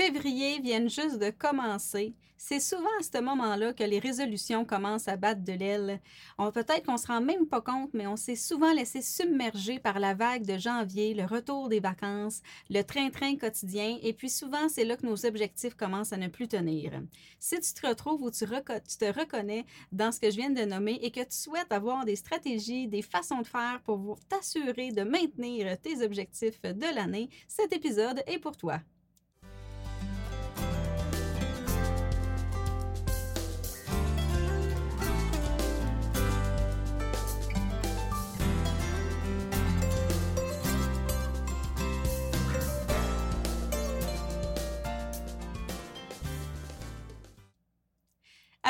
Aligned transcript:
Février 0.00 0.60
vient 0.60 0.86
juste 0.86 1.18
de 1.18 1.30
commencer. 1.30 2.14
C'est 2.36 2.60
souvent 2.60 2.84
à 3.00 3.02
ce 3.02 3.20
moment-là 3.20 3.72
que 3.72 3.82
les 3.82 3.98
résolutions 3.98 4.64
commencent 4.64 5.08
à 5.08 5.16
battre 5.16 5.42
de 5.42 5.52
l'aile. 5.52 6.00
On 6.38 6.52
peut-être 6.52 6.86
qu'on 6.86 6.96
se 6.96 7.08
rend 7.08 7.20
même 7.20 7.48
pas 7.48 7.60
compte, 7.60 7.90
mais 7.94 8.06
on 8.06 8.14
s'est 8.14 8.36
souvent 8.36 8.72
laissé 8.72 9.02
submerger 9.02 9.80
par 9.80 9.98
la 9.98 10.14
vague 10.14 10.46
de 10.46 10.56
janvier, 10.56 11.14
le 11.14 11.24
retour 11.24 11.68
des 11.68 11.80
vacances, 11.80 12.42
le 12.70 12.82
train-train 12.82 13.38
quotidien, 13.38 13.98
et 14.00 14.12
puis 14.12 14.30
souvent 14.30 14.68
c'est 14.68 14.84
là 14.84 14.96
que 14.96 15.04
nos 15.04 15.26
objectifs 15.26 15.74
commencent 15.74 16.12
à 16.12 16.16
ne 16.16 16.28
plus 16.28 16.46
tenir. 16.46 17.02
Si 17.40 17.58
tu 17.58 17.74
te 17.74 17.84
retrouves 17.84 18.22
ou 18.22 18.30
tu 18.30 18.46
te 18.46 19.18
reconnais 19.18 19.66
dans 19.90 20.12
ce 20.12 20.20
que 20.20 20.30
je 20.30 20.36
viens 20.36 20.50
de 20.50 20.64
nommer 20.64 21.00
et 21.02 21.10
que 21.10 21.24
tu 21.24 21.36
souhaites 21.36 21.72
avoir 21.72 22.04
des 22.04 22.14
stratégies, 22.14 22.86
des 22.86 23.02
façons 23.02 23.40
de 23.40 23.48
faire 23.48 23.80
pour 23.82 24.16
t'assurer 24.28 24.92
de 24.92 25.02
maintenir 25.02 25.76
tes 25.80 26.04
objectifs 26.04 26.62
de 26.62 26.94
l'année, 26.94 27.30
cet 27.48 27.72
épisode 27.72 28.22
est 28.28 28.38
pour 28.38 28.56
toi. 28.56 28.78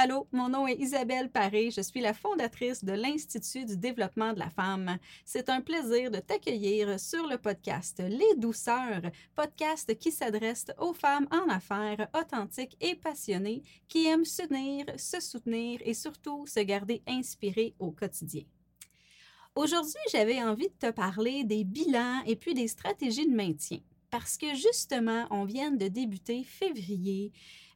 Allô, 0.01 0.29
mon 0.31 0.49
nom 0.49 0.69
est 0.69 0.77
Isabelle 0.77 1.29
Paré, 1.29 1.73
je 1.73 1.81
suis 1.81 2.01
la 2.01 2.15
fondatrice 2.15 2.85
de 2.85 2.93
l'Institut 2.93 3.65
du 3.65 3.77
développement 3.77 4.33
de 4.33 4.39
la 4.39 4.49
femme. 4.49 4.97
C'est 5.25 5.49
un 5.49 5.61
plaisir 5.61 6.13
de 6.13 6.21
t'accueillir 6.21 7.01
sur 7.01 7.27
le 7.27 7.37
podcast 7.37 8.01
Les 8.07 8.37
Douceurs, 8.37 9.03
podcast 9.35 9.99
qui 9.99 10.13
s'adresse 10.13 10.67
aux 10.79 10.93
femmes 10.93 11.27
en 11.33 11.49
affaires 11.49 12.07
authentiques 12.15 12.77
et 12.81 12.95
passionnées 12.95 13.65
qui 13.89 14.07
aiment 14.07 14.25
s'unir, 14.25 14.85
se 14.97 15.19
soutenir 15.21 15.81
et 15.85 15.95
surtout 15.95 16.47
se 16.47 16.61
garder 16.61 17.03
inspirées 17.09 17.75
au 17.81 17.91
quotidien. 17.91 18.45
Aujourd'hui, 19.57 20.01
j'avais 20.13 20.41
envie 20.41 20.69
de 20.69 20.79
te 20.79 20.93
parler 20.93 21.43
des 21.43 21.65
bilans 21.65 22.23
et 22.25 22.37
puis 22.37 22.55
des 22.55 22.69
stratégies 22.69 23.29
de 23.29 23.35
maintien 23.35 23.81
parce 24.11 24.39
que 24.39 24.55
justement, 24.55 25.27
on 25.31 25.45
vient 25.45 25.71
de 25.71 25.89
débuter 25.89 26.45
février 26.45 27.33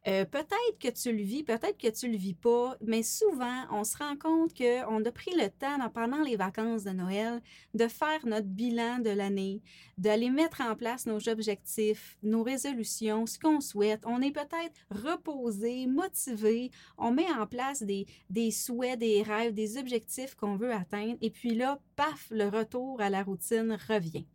euh, 0.08 0.25
peut-être 0.25 0.78
que 0.81 0.89
tu 0.89 1.12
le 1.12 1.22
vis, 1.22 1.45
peut-être 1.45 1.78
que 1.78 1.89
tu 1.89 2.08
le 2.08 2.17
vis 2.17 2.34
pas, 2.34 2.77
mais 2.84 3.05
souvent, 3.05 3.67
on 3.70 3.84
se 3.84 3.97
rend 3.97 4.17
compte 4.17 4.53
qu'on 4.53 5.05
a 5.05 5.12
pris 5.12 5.31
le 5.36 5.48
temps, 5.48 5.78
pendant 5.95 6.22
les 6.22 6.34
vacances 6.34 6.83
de 6.83 6.91
Noël, 6.91 7.41
de 7.75 7.86
faire 7.86 8.27
notre 8.27 8.48
bilan 8.48 8.98
de 8.98 9.11
l'année, 9.11 9.62
d'aller 9.98 10.30
mettre 10.30 10.61
en 10.61 10.75
place 10.75 11.06
nos 11.06 11.28
objectifs, 11.28 12.19
nos 12.25 12.42
résolutions, 12.42 13.27
ce 13.27 13.39
qu'on 13.39 13.61
souhaite. 13.61 14.03
On 14.05 14.20
est 14.23 14.33
peut-être 14.33 14.80
reposé, 14.91 15.86
motivé, 15.86 16.73
on 16.98 17.12
met 17.12 17.30
en 17.30 17.47
place 17.47 17.84
des, 17.84 18.06
des 18.28 18.50
souhaits, 18.50 18.98
des 18.98 19.23
rêves, 19.23 19.55
des 19.55 19.78
objectifs 19.78 20.34
qu'on 20.34 20.56
veut 20.56 20.73
atteindre, 20.73 21.17
et 21.20 21.30
puis 21.30 21.55
là, 21.55 21.78
paf, 21.95 22.27
le 22.30 22.48
retour 22.48 23.00
à 23.00 23.08
la 23.08 23.23
routine 23.23 23.78
revient. 23.89 24.27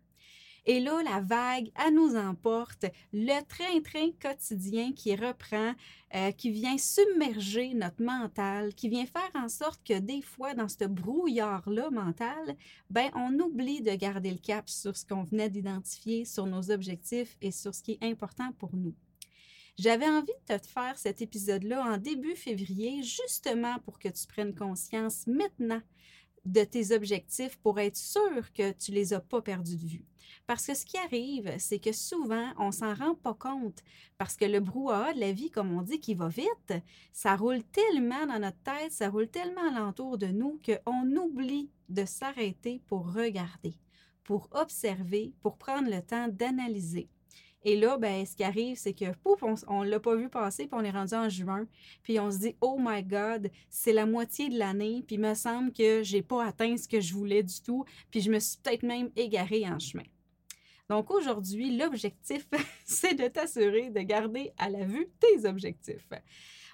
Et 0.70 0.82
là, 0.82 1.02
la 1.02 1.22
vague, 1.22 1.72
elle 1.80 1.94
nous 1.94 2.18
emporte, 2.18 2.86
le 3.14 3.42
train-train 3.48 4.12
quotidien 4.22 4.92
qui 4.92 5.16
reprend, 5.16 5.74
euh, 6.14 6.32
qui 6.32 6.52
vient 6.52 6.78
submerger 6.78 7.74
notre 7.74 8.04
mental, 8.04 8.74
qui 8.74 8.90
vient 8.90 9.06
faire 9.06 9.32
en 9.34 9.48
sorte 9.48 9.82
que 9.88 9.98
des 9.98 10.22
fois, 10.22 10.56
dans 10.56 10.68
ce 10.68 10.84
brouillard-là 10.84 11.90
mental, 11.90 12.58
ben, 12.90 13.10
on 13.16 13.40
oublie 13.40 13.82
de 13.82 13.96
garder 13.96 14.30
le 14.30 14.40
cap 14.40 14.68
sur 14.68 14.98
ce 14.98 15.06
qu'on 15.06 15.24
venait 15.24 15.50
d'identifier, 15.50 16.26
sur 16.26 16.46
nos 16.46 16.70
objectifs 16.70 17.38
et 17.42 17.52
sur 17.52 17.74
ce 17.74 17.82
qui 17.82 17.94
est 17.94 18.04
important 18.04 18.52
pour 18.60 18.76
nous. 18.76 18.94
J'avais 19.78 20.10
envie 20.10 20.34
de 20.50 20.58
te 20.58 20.68
faire 20.68 20.98
cet 20.98 21.22
épisode-là 21.22 21.82
en 21.94 21.98
début 21.98 22.36
février, 22.36 23.04
justement 23.04 23.80
pour 23.86 24.00
que 24.00 24.10
tu 24.10 24.28
prennes 24.28 24.54
conscience 24.54 25.28
maintenant 25.28 25.82
de 26.44 26.64
tes 26.64 26.94
objectifs 26.94 27.58
pour 27.58 27.80
être 27.80 27.96
sûr 27.96 28.52
que 28.54 28.72
tu 28.74 28.92
les 28.92 29.14
as 29.14 29.22
pas 29.22 29.42
perdus 29.42 29.78
de 29.78 29.86
vue. 29.86 30.06
Parce 30.48 30.66
que 30.66 30.74
ce 30.74 30.86
qui 30.86 30.98
arrive, 30.98 31.54
c'est 31.60 31.78
que 31.78 31.92
souvent, 31.92 32.54
on 32.58 32.72
s'en 32.72 32.94
rend 32.94 33.16
pas 33.16 33.34
compte 33.34 33.84
parce 34.18 34.38
que 34.38 34.46
le 34.46 34.62
brouhaha 34.62 35.14
de 35.14 35.20
la 35.20 35.34
vie, 35.34 35.52
comme 35.52 35.78
on 35.78 35.82
dit, 35.82 36.00
qui 36.00 36.14
va 36.14 36.30
vite, 36.30 36.74
ça 37.12 37.36
roule 37.36 37.64
tellement 37.66 38.26
dans 38.26 38.40
notre 38.40 38.64
tête, 38.64 38.94
ça 38.94 39.10
roule 39.10 39.28
tellement 39.28 39.68
alentour 39.68 40.18
de 40.18 40.28
nous 40.28 40.58
qu'on 40.66 41.06
oublie 41.18 41.70
de 41.90 42.06
s'arrêter 42.06 42.82
pour 42.88 43.14
regarder, 43.14 43.74
pour 44.24 44.48
observer, 44.54 45.34
pour 45.42 45.58
prendre 45.58 45.92
le 45.92 46.02
temps 46.02 46.30
d'analyser. 46.30 47.10
Et 47.64 47.76
là, 47.76 47.98
ben, 47.98 48.26
ce 48.26 48.34
qui 48.34 48.46
arrive, 48.46 48.78
c'est 48.78 48.94
que 48.94 49.14
pouf, 49.18 49.44
on 49.68 49.84
ne 49.84 49.90
l'a 49.90 50.00
pas 50.00 50.16
vu 50.16 50.30
passer, 50.30 50.68
puis 50.68 50.80
on 50.80 50.84
est 50.86 50.92
rendu 50.92 51.16
en 51.16 51.28
juin, 51.28 51.68
puis 52.04 52.22
on 52.22 52.32
se 52.32 52.38
dit, 52.38 52.56
oh 52.62 52.78
my 52.80 53.04
God, 53.04 53.52
c'est 53.70 53.92
la 53.92 54.06
moitié 54.06 54.48
de 54.48 54.58
l'année, 54.58 55.04
puis 55.06 55.18
il 55.18 55.22
me 55.22 55.34
semble 55.34 55.74
que 55.74 56.04
j'ai 56.04 56.22
pas 56.22 56.46
atteint 56.46 56.78
ce 56.78 56.88
que 56.88 57.02
je 57.02 57.14
voulais 57.14 57.44
du 57.44 57.62
tout, 57.62 57.84
puis 58.10 58.22
je 58.22 58.32
me 58.32 58.40
suis 58.40 58.58
peut-être 58.64 58.84
même 58.84 59.10
égarée 59.18 59.68
en 59.68 59.80
chemin. 59.80 60.06
Donc 60.90 61.12
aujourd'hui, 61.12 61.76
l'objectif, 61.78 62.48
c'est 62.86 63.16
de 63.16 63.28
t'assurer 63.28 63.90
de 63.90 64.00
garder 64.02 64.54
à 64.58 64.70
la 64.70 64.86
vue 64.86 65.10
tes 65.20 65.48
objectifs. 65.48 66.08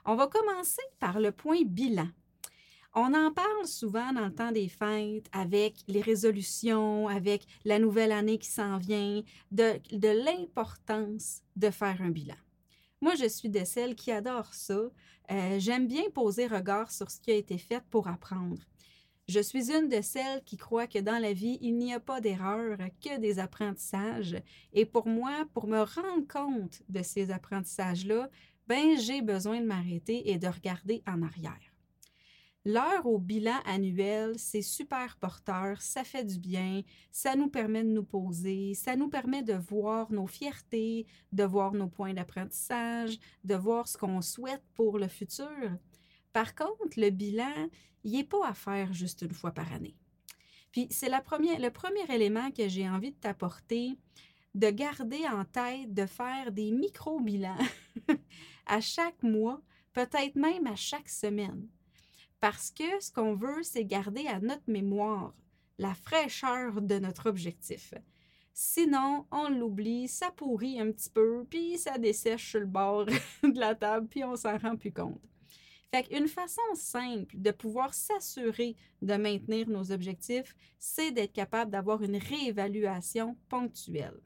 On 0.06 0.16
va 0.16 0.28
commencer 0.28 0.81
par 1.00 1.19
le 1.19 1.31
point 1.31 1.62
bilan. 1.66 2.07
On 2.96 3.13
en 3.16 3.31
parle 3.31 3.66
souvent 3.66 4.13
dans 4.13 4.25
le 4.25 4.35
temps 4.35 4.51
des 4.51 4.68
fêtes 4.68 5.25
avec 5.31 5.78
les 5.88 6.01
résolutions, 6.01 7.07
avec 7.07 7.47
la 7.66 7.79
nouvelle 7.79 8.12
année 8.12 8.38
qui 8.38 8.50
s'en 8.50 8.78
vient, 8.78 9.24
de, 9.51 9.79
l'importance 10.25 11.41
de 11.56 11.72
faire 11.72 12.00
un 12.01 12.12
bilan. 12.12 12.35
Moi, 13.01 13.16
je 13.16 13.28
suis 13.28 13.50
de 13.50 13.66
celles 13.66 13.95
qui 13.95 14.12
adorent 14.12 14.53
ça. 14.53 14.80
Euh, 15.31 15.59
j'aime 15.59 15.88
bien 15.88 16.03
poser 16.13 16.45
regard 16.45 16.91
sur 16.91 17.09
ce 17.09 17.19
qui 17.19 17.31
a 17.31 17.35
été 17.35 17.57
fait 17.57 17.84
pour 17.90 18.07
apprendre. 18.07 18.62
Je 19.29 19.39
suis 19.39 19.72
une 19.72 19.88
de 19.88 20.01
celles 20.01 20.44
qui 20.44 20.57
croit 20.57 20.85
que 20.85 21.00
dans 21.00 21.17
la 21.17 21.31
vie, 21.31 21.57
il 21.61 21.78
n'y 21.78 21.94
a 21.94 22.01
pas 22.01 22.19
d'erreur, 22.19 22.78
que 23.01 23.17
des 23.19 23.39
apprentissages. 23.39 24.35
Et 24.73 24.85
pour 24.85 25.07
moi, 25.07 25.45
pour 25.53 25.67
me 25.67 25.79
rendre 25.79 26.28
compte 26.28 26.81
de 26.89 27.01
ces 27.01 27.31
apprentissages-là, 27.31 28.29
ben, 28.67 28.97
j'ai 29.00 29.22
besoin 29.22 29.62
de 29.62 29.66
m'arrêter 29.66 30.29
et 30.29 30.38
de 30.38 30.47
regarder 30.47 31.03
en 31.07 31.22
arrière. 31.22 31.73
L'heure 32.66 33.06
au 33.06 33.17
bilan 33.17 33.59
annuel, 33.66 34.33
c'est 34.38 34.62
super 34.62 35.17
porteur, 35.17 35.81
ça 35.81 36.06
fait 36.06 36.23
du 36.23 36.39
bien, 36.39 36.81
ça 37.12 37.35
nous 37.35 37.50
permet 37.50 37.83
de 37.83 37.89
nous 37.89 38.06
poser, 38.06 38.73
ça 38.73 38.95
nous 38.95 39.09
permet 39.09 39.44
de 39.44 39.53
voir 39.53 40.12
nos 40.13 40.28
fiertés, 40.28 41.06
de 41.33 41.44
voir 41.44 41.73
nos 41.73 41.89
points 41.89 42.13
d'apprentissage, 42.13 43.19
de 43.44 43.56
voir 43.56 43.89
ce 43.89 43.97
qu'on 43.97 44.22
souhaite 44.22 44.63
pour 44.75 44.97
le 44.97 45.09
futur. 45.09 45.78
Par 46.31 46.56
contre, 46.56 46.97
le 46.97 47.09
bilan, 47.09 47.69
il 48.03 48.13
n'est 48.13 48.23
pas 48.23 48.47
à 48.47 48.53
faire 48.53 48.93
juste 48.93 49.21
une 49.21 49.33
fois 49.33 49.51
par 49.51 49.71
année. 49.73 49.95
Puis 50.71 50.87
c'est 50.89 51.09
le 51.09 51.69
premier 51.71 52.13
élément 52.13 52.51
que 52.51 52.67
j'ai 52.67 52.89
envie 52.89 53.11
de 53.11 53.17
t'apporter, 53.17 53.97
de 54.55 54.69
garder 54.69 55.27
en 55.27 55.45
tête 55.45 55.93
de 55.93 56.05
faire 56.05 56.51
des 56.51 56.71
micro-bilans 56.71 57.57
à 58.65 58.81
chaque 58.81 59.21
mois, 59.23 59.61
peut-être 59.93 60.35
même 60.35 60.67
à 60.67 60.75
chaque 60.75 61.09
semaine. 61.09 61.67
Parce 62.39 62.71
que 62.71 62.99
ce 62.99 63.11
qu'on 63.11 63.35
veut, 63.35 63.63
c'est 63.63 63.85
garder 63.85 64.27
à 64.27 64.39
notre 64.39 64.69
mémoire 64.69 65.33
la 65.77 65.93
fraîcheur 65.93 66.81
de 66.81 66.99
notre 66.99 67.29
objectif. 67.29 67.93
Sinon, 68.53 69.25
on 69.31 69.49
l'oublie, 69.49 70.07
ça 70.07 70.29
pourrit 70.31 70.79
un 70.79 70.91
petit 70.91 71.09
peu, 71.09 71.45
puis 71.49 71.77
ça 71.77 71.97
dessèche 71.97 72.51
sur 72.51 72.59
le 72.59 72.67
bord 72.67 73.05
de 73.43 73.59
la 73.59 73.73
table, 73.73 74.07
puis 74.07 74.23
on 74.23 74.35
s'en 74.35 74.57
rend 74.57 74.75
plus 74.75 74.93
compte. 74.93 75.21
Fait 75.93 76.01
qu'une 76.01 76.27
façon 76.27 76.61
simple 76.73 77.35
de 77.37 77.51
pouvoir 77.51 77.93
s'assurer 77.93 78.75
de 79.03 79.13
maintenir 79.13 79.69
nos 79.69 79.91
objectifs, 79.91 80.55
c'est 80.79 81.11
d'être 81.11 81.33
capable 81.33 81.69
d'avoir 81.69 82.01
une 82.01 82.17
réévaluation 82.17 83.37
ponctuelle. 83.47 84.19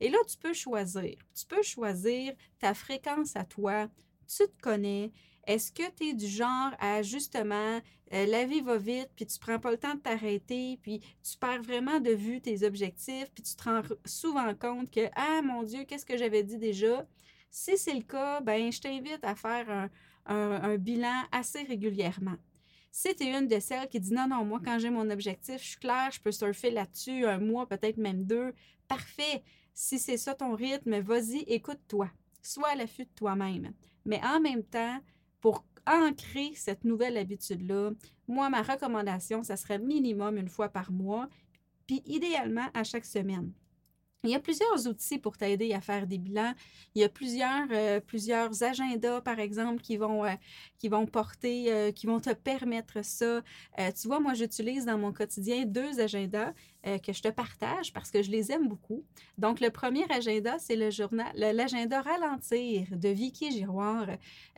Et 0.00 0.08
là, 0.08 0.16
tu 0.26 0.38
peux 0.38 0.54
choisir. 0.54 1.14
Tu 1.34 1.44
peux 1.46 1.62
choisir 1.62 2.32
ta 2.58 2.72
fréquence 2.72 3.36
à 3.36 3.44
toi. 3.44 3.88
Tu 4.26 4.44
te 4.44 4.62
connais. 4.62 5.12
Est-ce 5.46 5.70
que 5.70 5.82
tu 5.94 6.08
es 6.08 6.14
du 6.14 6.26
genre 6.26 6.72
à 6.78 7.02
justement, 7.02 7.80
euh, 8.14 8.24
la 8.24 8.46
vie 8.46 8.62
va 8.62 8.78
vite, 8.78 9.10
puis 9.14 9.26
tu 9.26 9.38
prends 9.38 9.58
pas 9.58 9.72
le 9.72 9.78
temps 9.78 9.96
de 9.96 10.00
t'arrêter, 10.00 10.78
puis 10.80 11.00
tu 11.00 11.36
perds 11.36 11.62
vraiment 11.62 12.00
de 12.00 12.12
vue 12.12 12.40
tes 12.40 12.64
objectifs, 12.64 13.30
puis 13.34 13.42
tu 13.42 13.56
te 13.56 13.64
rends 13.64 13.82
souvent 14.06 14.54
compte 14.54 14.90
que, 14.90 15.10
ah 15.16 15.42
mon 15.42 15.64
Dieu, 15.64 15.84
qu'est-ce 15.84 16.06
que 16.06 16.16
j'avais 16.16 16.44
dit 16.44 16.56
déjà? 16.56 17.06
Si 17.50 17.76
c'est 17.76 17.94
le 17.94 18.04
cas, 18.04 18.40
ben, 18.40 18.72
je 18.72 18.80
t'invite 18.80 19.22
à 19.22 19.34
faire 19.34 19.68
un, 19.68 19.90
bilan 20.78 21.22
assez 21.32 21.62
régulièrement. 21.62 22.36
Si 22.92 23.14
tu 23.14 23.24
es 23.24 23.38
une 23.38 23.46
de 23.46 23.60
celles 23.60 23.88
qui 23.88 24.00
dit 24.00 24.12
non, 24.12 24.26
non, 24.28 24.44
moi, 24.44 24.60
quand 24.64 24.78
j'ai 24.78 24.90
mon 24.90 25.08
objectif, 25.10 25.62
je 25.62 25.68
suis 25.68 25.78
claire, 25.78 26.10
je 26.12 26.20
peux 26.20 26.32
surfer 26.32 26.70
là-dessus 26.70 27.24
un 27.24 27.38
mois, 27.38 27.68
peut-être 27.68 27.98
même 27.98 28.24
deux, 28.24 28.52
parfait. 28.88 29.44
Si 29.72 29.98
c'est 29.98 30.16
ça 30.16 30.34
ton 30.34 30.54
rythme, 30.54 30.98
vas-y, 30.98 31.44
écoute-toi. 31.46 32.10
Sois 32.42 32.70
à 32.70 32.74
l'affût 32.74 33.04
de 33.04 33.10
toi-même. 33.14 33.72
Mais 34.04 34.20
en 34.24 34.40
même 34.40 34.64
temps, 34.64 34.98
pour 35.40 35.64
ancrer 35.86 36.52
cette 36.54 36.84
nouvelle 36.84 37.16
habitude-là, 37.16 37.92
moi, 38.26 38.50
ma 38.50 38.62
recommandation, 38.62 39.42
ça 39.42 39.56
serait 39.56 39.78
minimum 39.78 40.36
une 40.36 40.48
fois 40.48 40.68
par 40.68 40.90
mois, 40.90 41.28
puis 41.86 42.02
idéalement 42.06 42.68
à 42.74 42.84
chaque 42.84 43.04
semaine. 43.04 43.52
Il 44.22 44.28
y 44.28 44.34
a 44.34 44.38
plusieurs 44.38 44.86
outils 44.86 45.18
pour 45.18 45.38
t'aider 45.38 45.72
à 45.72 45.80
faire 45.80 46.06
des 46.06 46.18
bilans. 46.18 46.52
Il 46.94 47.00
y 47.00 47.04
a 47.04 47.08
plusieurs, 47.08 47.66
euh, 47.70 48.00
plusieurs 48.00 48.62
agendas, 48.62 49.22
par 49.22 49.38
exemple, 49.38 49.80
qui 49.80 49.96
vont, 49.96 50.26
euh, 50.26 50.34
qui 50.78 50.88
vont 50.88 51.06
porter, 51.06 51.72
euh, 51.72 51.90
qui 51.90 52.06
vont 52.06 52.20
te 52.20 52.34
permettre 52.34 53.02
ça. 53.02 53.40
tu 53.78 54.08
vois, 54.08 54.20
moi, 54.20 54.34
j'utilise 54.34 54.84
dans 54.84 54.98
mon 54.98 55.12
quotidien 55.12 55.64
deux 55.64 56.00
agendas 56.00 56.52
que 56.82 57.12
je 57.12 57.20
te 57.20 57.28
partage 57.28 57.92
parce 57.92 58.10
que 58.10 58.22
je 58.22 58.30
les 58.30 58.52
aime 58.52 58.66
beaucoup. 58.66 59.04
Donc, 59.36 59.60
le 59.60 59.70
premier 59.70 60.10
agenda, 60.10 60.58
c'est 60.58 60.76
le 60.76 60.90
journal, 60.90 61.30
l'agenda 61.34 62.00
Ralentir 62.00 62.86
de 62.90 63.08
Vicky 63.10 63.50
Giroir. 63.50 64.06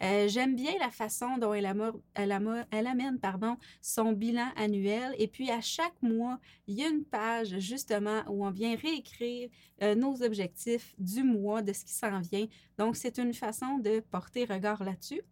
J'aime 0.01 0.55
bien 0.55 0.73
la 0.79 0.91
façon 0.91 1.37
dont 1.39 1.53
elle, 1.53 1.67
elle, 2.15 2.87
amène 2.87 3.19
pardon, 3.19 3.57
son 3.81 4.13
bilan 4.13 4.49
annuel. 4.57 5.15
Et 5.19 5.27
puis, 5.27 5.51
à 5.51 5.61
chaque 5.61 6.01
mois, 6.01 6.39
il 6.69 6.79
y 6.79 6.85
a 6.85 6.89
une 6.89 7.05
page, 7.05 7.59
justement, 7.59 8.23
où 8.29 8.47
on 8.47 8.51
vient 8.51 8.77
réécrire 8.77 9.51
euh, 9.83 9.95
nos 9.95 10.23
objectifs 10.23 10.95
du 10.99 11.23
mois, 11.23 11.63
de 11.63 11.73
ce 11.73 11.85
qui 11.85 11.93
s'en 11.93 12.21
vient. 12.21 12.47
Donc, 12.79 12.97
c'est 12.97 13.19
une 13.19 13.35
façon 13.35 13.79
de 13.79 14.01
porter 14.01 14.45
regard 14.45 14.83
là-dessus. 14.83 15.23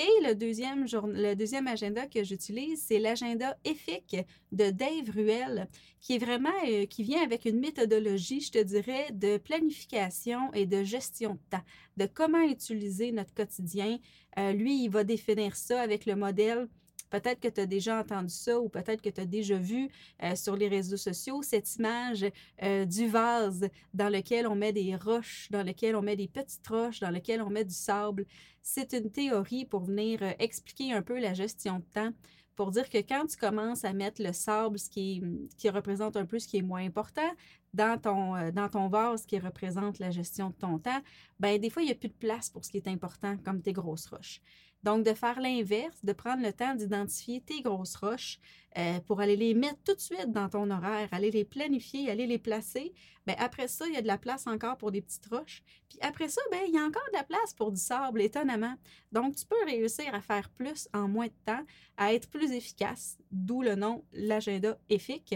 Et 0.00 0.26
le 0.26 0.34
deuxième, 0.34 0.86
le 0.86 1.34
deuxième 1.34 1.66
agenda 1.66 2.06
que 2.06 2.24
j'utilise, 2.24 2.82
c'est 2.82 2.98
l'agenda 2.98 3.58
EFIC 3.66 4.16
de 4.50 4.70
Dave 4.70 5.10
Ruel, 5.14 5.68
qui 6.00 6.14
est 6.14 6.18
vraiment, 6.18 6.48
euh, 6.66 6.86
qui 6.86 7.02
vient 7.02 7.22
avec 7.22 7.44
une 7.44 7.60
méthodologie, 7.60 8.40
je 8.40 8.50
te 8.50 8.62
dirais, 8.62 9.08
de 9.12 9.36
planification 9.36 10.50
et 10.54 10.64
de 10.64 10.82
gestion 10.84 11.34
de 11.34 11.40
temps, 11.50 11.64
de 11.98 12.06
comment 12.06 12.42
utiliser 12.44 13.12
notre 13.12 13.34
quotidien. 13.34 13.98
Euh, 14.38 14.54
lui, 14.54 14.84
il 14.84 14.88
va 14.88 15.04
définir 15.04 15.54
ça 15.54 15.82
avec 15.82 16.06
le 16.06 16.16
modèle 16.16 16.66
Peut-être 17.10 17.40
que 17.40 17.48
tu 17.48 17.60
as 17.60 17.66
déjà 17.66 17.98
entendu 17.98 18.32
ça 18.32 18.58
ou 18.58 18.68
peut-être 18.68 19.02
que 19.02 19.10
tu 19.10 19.20
as 19.20 19.26
déjà 19.26 19.58
vu 19.58 19.90
euh, 20.22 20.36
sur 20.36 20.56
les 20.56 20.68
réseaux 20.68 20.96
sociaux 20.96 21.42
cette 21.42 21.76
image 21.76 22.24
euh, 22.62 22.84
du 22.84 23.08
vase 23.08 23.68
dans 23.92 24.08
lequel 24.08 24.46
on 24.46 24.54
met 24.54 24.72
des 24.72 24.94
roches, 24.96 25.48
dans 25.50 25.64
lequel 25.64 25.96
on 25.96 26.02
met 26.02 26.16
des 26.16 26.28
petites 26.28 26.66
roches, 26.66 27.00
dans 27.00 27.10
lequel 27.10 27.42
on 27.42 27.50
met 27.50 27.64
du 27.64 27.74
sable. 27.74 28.26
C'est 28.62 28.92
une 28.92 29.10
théorie 29.10 29.64
pour 29.64 29.84
venir 29.84 30.22
euh, 30.22 30.32
expliquer 30.38 30.92
un 30.92 31.02
peu 31.02 31.18
la 31.18 31.34
gestion 31.34 31.80
de 31.80 31.84
temps 31.92 32.12
pour 32.54 32.70
dire 32.70 32.90
que 32.90 32.98
quand 32.98 33.26
tu 33.26 33.38
commences 33.38 33.84
à 33.84 33.92
mettre 33.94 34.22
le 34.22 34.34
sable, 34.34 34.78
ce 34.78 34.90
qui, 34.90 35.22
représente 35.70 36.16
un 36.16 36.26
peu 36.26 36.38
ce 36.38 36.46
qui 36.46 36.58
est 36.58 36.62
moins 36.62 36.84
important, 36.84 37.30
dans 37.72 37.98
ton, 37.98 38.50
dans 38.50 38.68
ton 38.68 38.88
vase 38.88 39.24
qui 39.24 39.38
représente 39.38 39.98
la 39.98 40.10
gestion 40.10 40.50
de 40.50 40.54
ton 40.56 40.78
temps, 40.78 41.00
ben 41.38 41.58
des 41.58 41.70
fois, 41.70 41.82
il 41.82 41.86
n'y 41.86 41.92
a 41.92 41.94
plus 41.94 42.08
de 42.08 42.14
place 42.14 42.50
pour 42.50 42.62
ce 42.62 42.70
qui 42.70 42.76
est 42.76 42.88
important, 42.88 43.38
comme 43.38 43.62
tes 43.62 43.72
grosses 43.72 44.06
roches. 44.08 44.42
Donc, 44.82 45.04
de 45.04 45.12
faire 45.12 45.40
l'inverse, 45.40 46.04
de 46.04 46.12
prendre 46.12 46.42
le 46.42 46.52
temps 46.52 46.74
d'identifier 46.74 47.40
tes 47.40 47.60
grosses 47.60 47.96
roches 47.96 48.38
euh, 48.78 49.00
pour 49.00 49.20
aller 49.20 49.36
les 49.36 49.52
mettre 49.52 49.78
tout 49.84 49.94
de 49.94 50.00
suite 50.00 50.30
dans 50.32 50.48
ton 50.48 50.70
horaire, 50.70 51.08
aller 51.12 51.30
les 51.30 51.44
planifier, 51.44 52.10
aller 52.10 52.26
les 52.26 52.38
placer. 52.38 52.92
Bien, 53.26 53.36
après 53.38 53.68
ça, 53.68 53.86
il 53.88 53.94
y 53.94 53.96
a 53.96 54.02
de 54.02 54.06
la 54.06 54.18
place 54.18 54.46
encore 54.46 54.78
pour 54.78 54.90
des 54.90 55.02
petites 55.02 55.26
roches. 55.26 55.62
Puis 55.88 55.98
après 56.00 56.28
ça, 56.28 56.40
bien, 56.50 56.60
il 56.66 56.74
y 56.74 56.78
a 56.78 56.84
encore 56.84 57.06
de 57.12 57.16
la 57.16 57.24
place 57.24 57.52
pour 57.54 57.72
du 57.72 57.80
sable, 57.80 58.22
étonnamment. 58.22 58.74
Donc, 59.12 59.36
tu 59.36 59.44
peux 59.44 59.64
réussir 59.66 60.14
à 60.14 60.20
faire 60.20 60.48
plus 60.50 60.88
en 60.94 61.08
moins 61.08 61.26
de 61.26 61.32
temps, 61.44 61.64
à 61.96 62.14
être 62.14 62.30
plus 62.30 62.52
efficace, 62.52 63.18
d'où 63.30 63.62
le 63.62 63.74
nom 63.74 64.04
l'agenda 64.12 64.78
EFIC. 64.88 65.34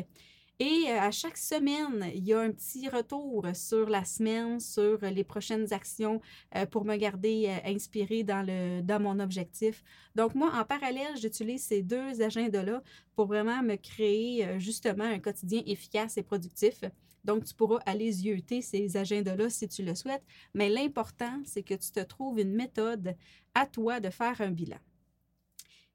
Et 0.61 0.85
euh, 0.89 1.01
à 1.01 1.11
chaque 1.11 1.37
semaine, 1.37 2.13
il 2.15 2.25
y 2.25 2.33
a 2.33 2.39
un 2.39 2.53
petit 2.53 2.89
retour 2.89 3.45
sur 3.55 3.89
la 3.89 4.05
semaine, 4.05 4.61
sur 4.61 5.01
les 5.01 5.25
prochaines 5.25 5.73
actions 5.73 6.21
euh, 6.55 6.65
pour 6.65 6.85
me 6.85 6.95
garder 6.97 7.47
euh, 7.49 7.71
inspirée 7.71 8.23
dans, 8.23 8.47
le, 8.47 8.81
dans 8.81 9.01
mon 9.01 9.19
objectif. 9.19 9.83
Donc 10.15 10.37
moi, 10.37 10.53
en 10.55 10.65
parallèle, 10.65 11.17
j'utilise 11.21 11.65
ces 11.65 11.83
deux 11.83 12.23
agendas-là 12.23 12.85
pour 13.17 13.27
vraiment 13.27 13.65
me 13.65 13.75
créer 13.75 14.61
justement 14.61 15.05
un 15.05 15.19
quotidien 15.19 15.63
efficace 15.67 16.19
et 16.19 16.23
productif. 16.23 16.85
Donc, 17.25 17.45
tu 17.45 17.55
pourras 17.55 17.81
aller 17.87 18.13
zioter 18.13 18.61
ces 18.61 18.97
agendas-là 18.97 19.49
si 19.49 19.67
tu 19.67 19.83
le 19.83 19.95
souhaites. 19.95 20.23
Mais 20.53 20.69
l'important, 20.69 21.41
c'est 21.47 21.63
que 21.63 21.75
tu 21.75 21.91
te 21.91 22.01
trouves 22.01 22.39
une 22.39 22.53
méthode 22.53 23.17
à 23.55 23.67
toi 23.67 23.99
de 23.99 24.11
faire 24.11 24.41
un 24.43 24.51
bilan. 24.51 24.77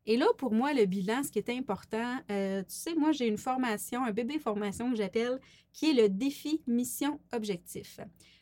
Et 0.09 0.17
là, 0.17 0.25
pour 0.39 0.51
moi, 0.51 0.73
le 0.73 0.87
bilan, 0.87 1.21
ce 1.21 1.29
qui 1.29 1.37
est 1.37 1.51
important, 1.51 2.17
euh, 2.31 2.63
tu 2.63 2.75
sais, 2.75 2.95
moi, 2.95 3.11
j'ai 3.11 3.27
une 3.27 3.37
formation, 3.37 4.03
un 4.03 4.11
bébé 4.11 4.39
formation 4.39 4.89
que 4.89 4.97
j'appelle, 4.97 5.39
qui 5.71 5.91
est 5.91 5.93
le 5.93 6.09
défi 6.09 6.63
mission 6.65 7.19
objectif. 7.31 7.99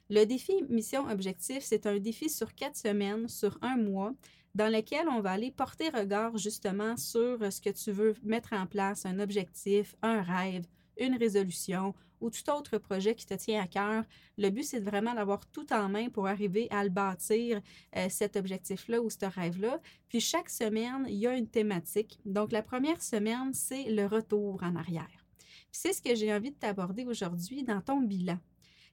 Le 0.09 0.23
défi 0.23 0.53
mission 0.69 1.09
objectif, 1.09 1.59
c'est 1.59 1.85
un 1.85 1.99
défi 1.99 2.29
sur 2.29 2.55
quatre 2.55 2.77
semaines, 2.77 3.27
sur 3.27 3.59
un 3.61 3.75
mois, 3.75 4.13
dans 4.55 4.71
lequel 4.71 5.09
on 5.09 5.19
va 5.19 5.31
aller 5.31 5.51
porter 5.51 5.89
regard 5.89 6.37
justement 6.37 6.95
sur 6.95 7.51
ce 7.51 7.59
que 7.59 7.71
tu 7.71 7.91
veux 7.91 8.13
mettre 8.23 8.53
en 8.53 8.65
place, 8.65 9.05
un 9.05 9.19
objectif, 9.19 9.93
un 10.01 10.21
rêve, 10.21 10.65
une 10.97 11.17
résolution 11.17 11.93
ou 12.21 12.29
tout 12.29 12.49
autre 12.49 12.77
projet 12.77 13.15
qui 13.15 13.25
te 13.25 13.33
tient 13.33 13.61
à 13.61 13.67
cœur. 13.67 14.03
Le 14.37 14.49
but, 14.49 14.63
c'est 14.63 14.79
vraiment 14.79 15.13
d'avoir 15.13 15.45
tout 15.47 15.71
en 15.73 15.89
main 15.89 16.09
pour 16.09 16.27
arriver 16.27 16.67
à 16.71 16.83
le 16.83 16.89
bâtir, 16.89 17.61
euh, 17.95 18.07
cet 18.09 18.35
objectif-là 18.35 19.01
ou 19.01 19.09
ce 19.09 19.25
rêve-là. 19.25 19.79
Puis 20.09 20.19
chaque 20.19 20.49
semaine, 20.49 21.05
il 21.07 21.15
y 21.15 21.27
a 21.27 21.35
une 21.35 21.47
thématique. 21.47 22.19
Donc 22.25 22.51
la 22.51 22.63
première 22.63 23.01
semaine, 23.01 23.53
c'est 23.53 23.91
le 23.91 24.05
retour 24.05 24.61
en 24.63 24.75
arrière. 24.75 25.25
c'est 25.71 25.93
ce 25.93 26.01
que 26.01 26.15
j'ai 26.15 26.33
envie 26.33 26.51
de 26.51 26.55
t'aborder 26.55 27.05
aujourd'hui 27.05 27.63
dans 27.63 27.81
ton 27.81 28.01
bilan. 28.01 28.39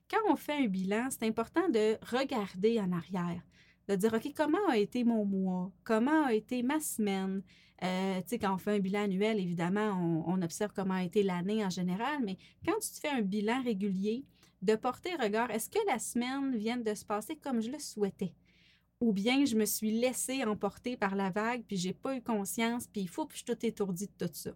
Quand 0.09 0.19
on 0.29 0.35
fait 0.35 0.53
un 0.53 0.67
bilan, 0.67 1.07
c'est 1.09 1.25
important 1.25 1.67
de 1.69 1.97
regarder 2.05 2.79
en 2.79 2.91
arrière, 2.91 3.41
de 3.87 3.95
dire, 3.95 4.13
OK, 4.13 4.33
comment 4.35 4.67
a 4.69 4.77
été 4.77 5.03
mon 5.03 5.25
mois? 5.25 5.71
Comment 5.83 6.25
a 6.25 6.33
été 6.33 6.61
ma 6.61 6.79
semaine? 6.79 7.41
Euh, 7.83 8.21
tu 8.21 8.29
sais, 8.29 8.39
quand 8.39 8.53
on 8.53 8.57
fait 8.57 8.75
un 8.75 8.79
bilan 8.79 9.03
annuel, 9.03 9.39
évidemment, 9.39 10.23
on, 10.27 10.41
observe 10.41 10.71
comment 10.73 10.93
a 10.93 11.03
été 11.03 11.23
l'année 11.23 11.65
en 11.65 11.69
général, 11.69 12.19
mais 12.23 12.37
quand 12.65 12.79
tu 12.79 12.89
te 12.89 12.99
fais 12.99 13.09
un 13.09 13.21
bilan 13.21 13.61
régulier, 13.63 14.23
de 14.61 14.75
porter 14.75 15.13
regard, 15.15 15.51
est-ce 15.51 15.69
que 15.69 15.85
la 15.87 15.99
semaine 15.99 16.55
vient 16.55 16.77
de 16.77 16.93
se 16.93 17.05
passer 17.05 17.35
comme 17.35 17.61
je 17.61 17.69
le 17.69 17.79
souhaitais? 17.79 18.33
Ou 18.99 19.11
bien 19.11 19.45
je 19.45 19.55
me 19.55 19.65
suis 19.65 19.91
laissée 19.91 20.43
emporter 20.43 20.97
par 20.97 21.15
la 21.15 21.29
vague, 21.29 21.63
puis 21.67 21.77
j'ai 21.77 21.93
pas 21.93 22.15
eu 22.15 22.21
conscience, 22.21 22.87
puis 22.87 23.01
il 23.01 23.09
faut 23.09 23.25
que 23.25 23.33
je 23.33 23.43
suis 23.43 23.73
tout 23.73 23.85
de 23.85 24.05
tout 24.05 24.33
ça. 24.33 24.51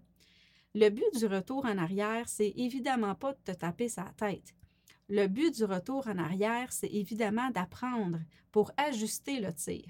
Le 0.74 0.89
but 0.89 1.18
du 1.18 1.25
retour 1.25 1.65
en 1.65 1.77
arrière, 1.77 2.30
c'est 2.30 2.54
évidemment 2.56 3.15
pas 3.15 3.33
de 3.33 3.39
te 3.44 3.51
taper 3.51 3.89
sa 3.89 4.06
tête. 4.18 4.56
Le 5.10 5.27
but 5.27 5.54
du 5.56 5.65
retour 5.65 6.07
en 6.07 6.18
arrière, 6.18 6.72
c'est 6.72 6.92
évidemment 6.92 7.50
d'apprendre 7.50 8.19
pour 8.51 8.72
ajuster 8.77 9.39
le 9.39 9.54
tir 9.54 9.83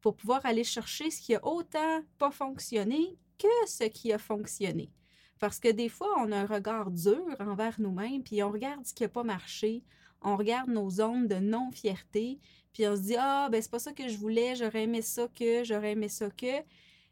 pour 0.00 0.16
pouvoir 0.16 0.44
aller 0.44 0.64
chercher 0.64 1.10
ce 1.10 1.20
qui 1.20 1.34
a 1.34 1.44
autant 1.44 2.02
pas 2.18 2.30
fonctionné 2.30 3.18
que 3.38 3.48
ce 3.66 3.84
qui 3.84 4.12
a 4.12 4.18
fonctionné. 4.18 4.90
Parce 5.38 5.60
que 5.60 5.68
des 5.68 5.88
fois, 5.88 6.14
on 6.18 6.32
a 6.32 6.38
un 6.38 6.46
regard 6.46 6.90
dur 6.90 7.24
envers 7.40 7.80
nous-mêmes, 7.80 8.22
puis 8.22 8.42
on 8.42 8.50
regarde 8.50 8.86
ce 8.86 8.94
qui 8.94 9.02
n'a 9.02 9.08
pas 9.08 9.24
marché, 9.24 9.82
on 10.22 10.36
regarde 10.36 10.70
nos 10.70 10.88
zones 10.88 11.28
de 11.28 11.36
non-fierté, 11.36 12.38
puis 12.72 12.86
on 12.86 12.96
se 12.96 13.02
dit 13.02 13.16
Ah, 13.18 13.48
ben 13.50 13.60
c'est 13.60 13.70
pas 13.70 13.78
ça 13.78 13.92
que 13.92 14.08
je 14.08 14.16
voulais, 14.16 14.56
j'aurais 14.56 14.84
aimé 14.84 15.02
ça 15.02 15.28
que, 15.28 15.64
j'aurais 15.64 15.92
aimé 15.92 16.08
ça 16.08 16.30
que. 16.30 16.62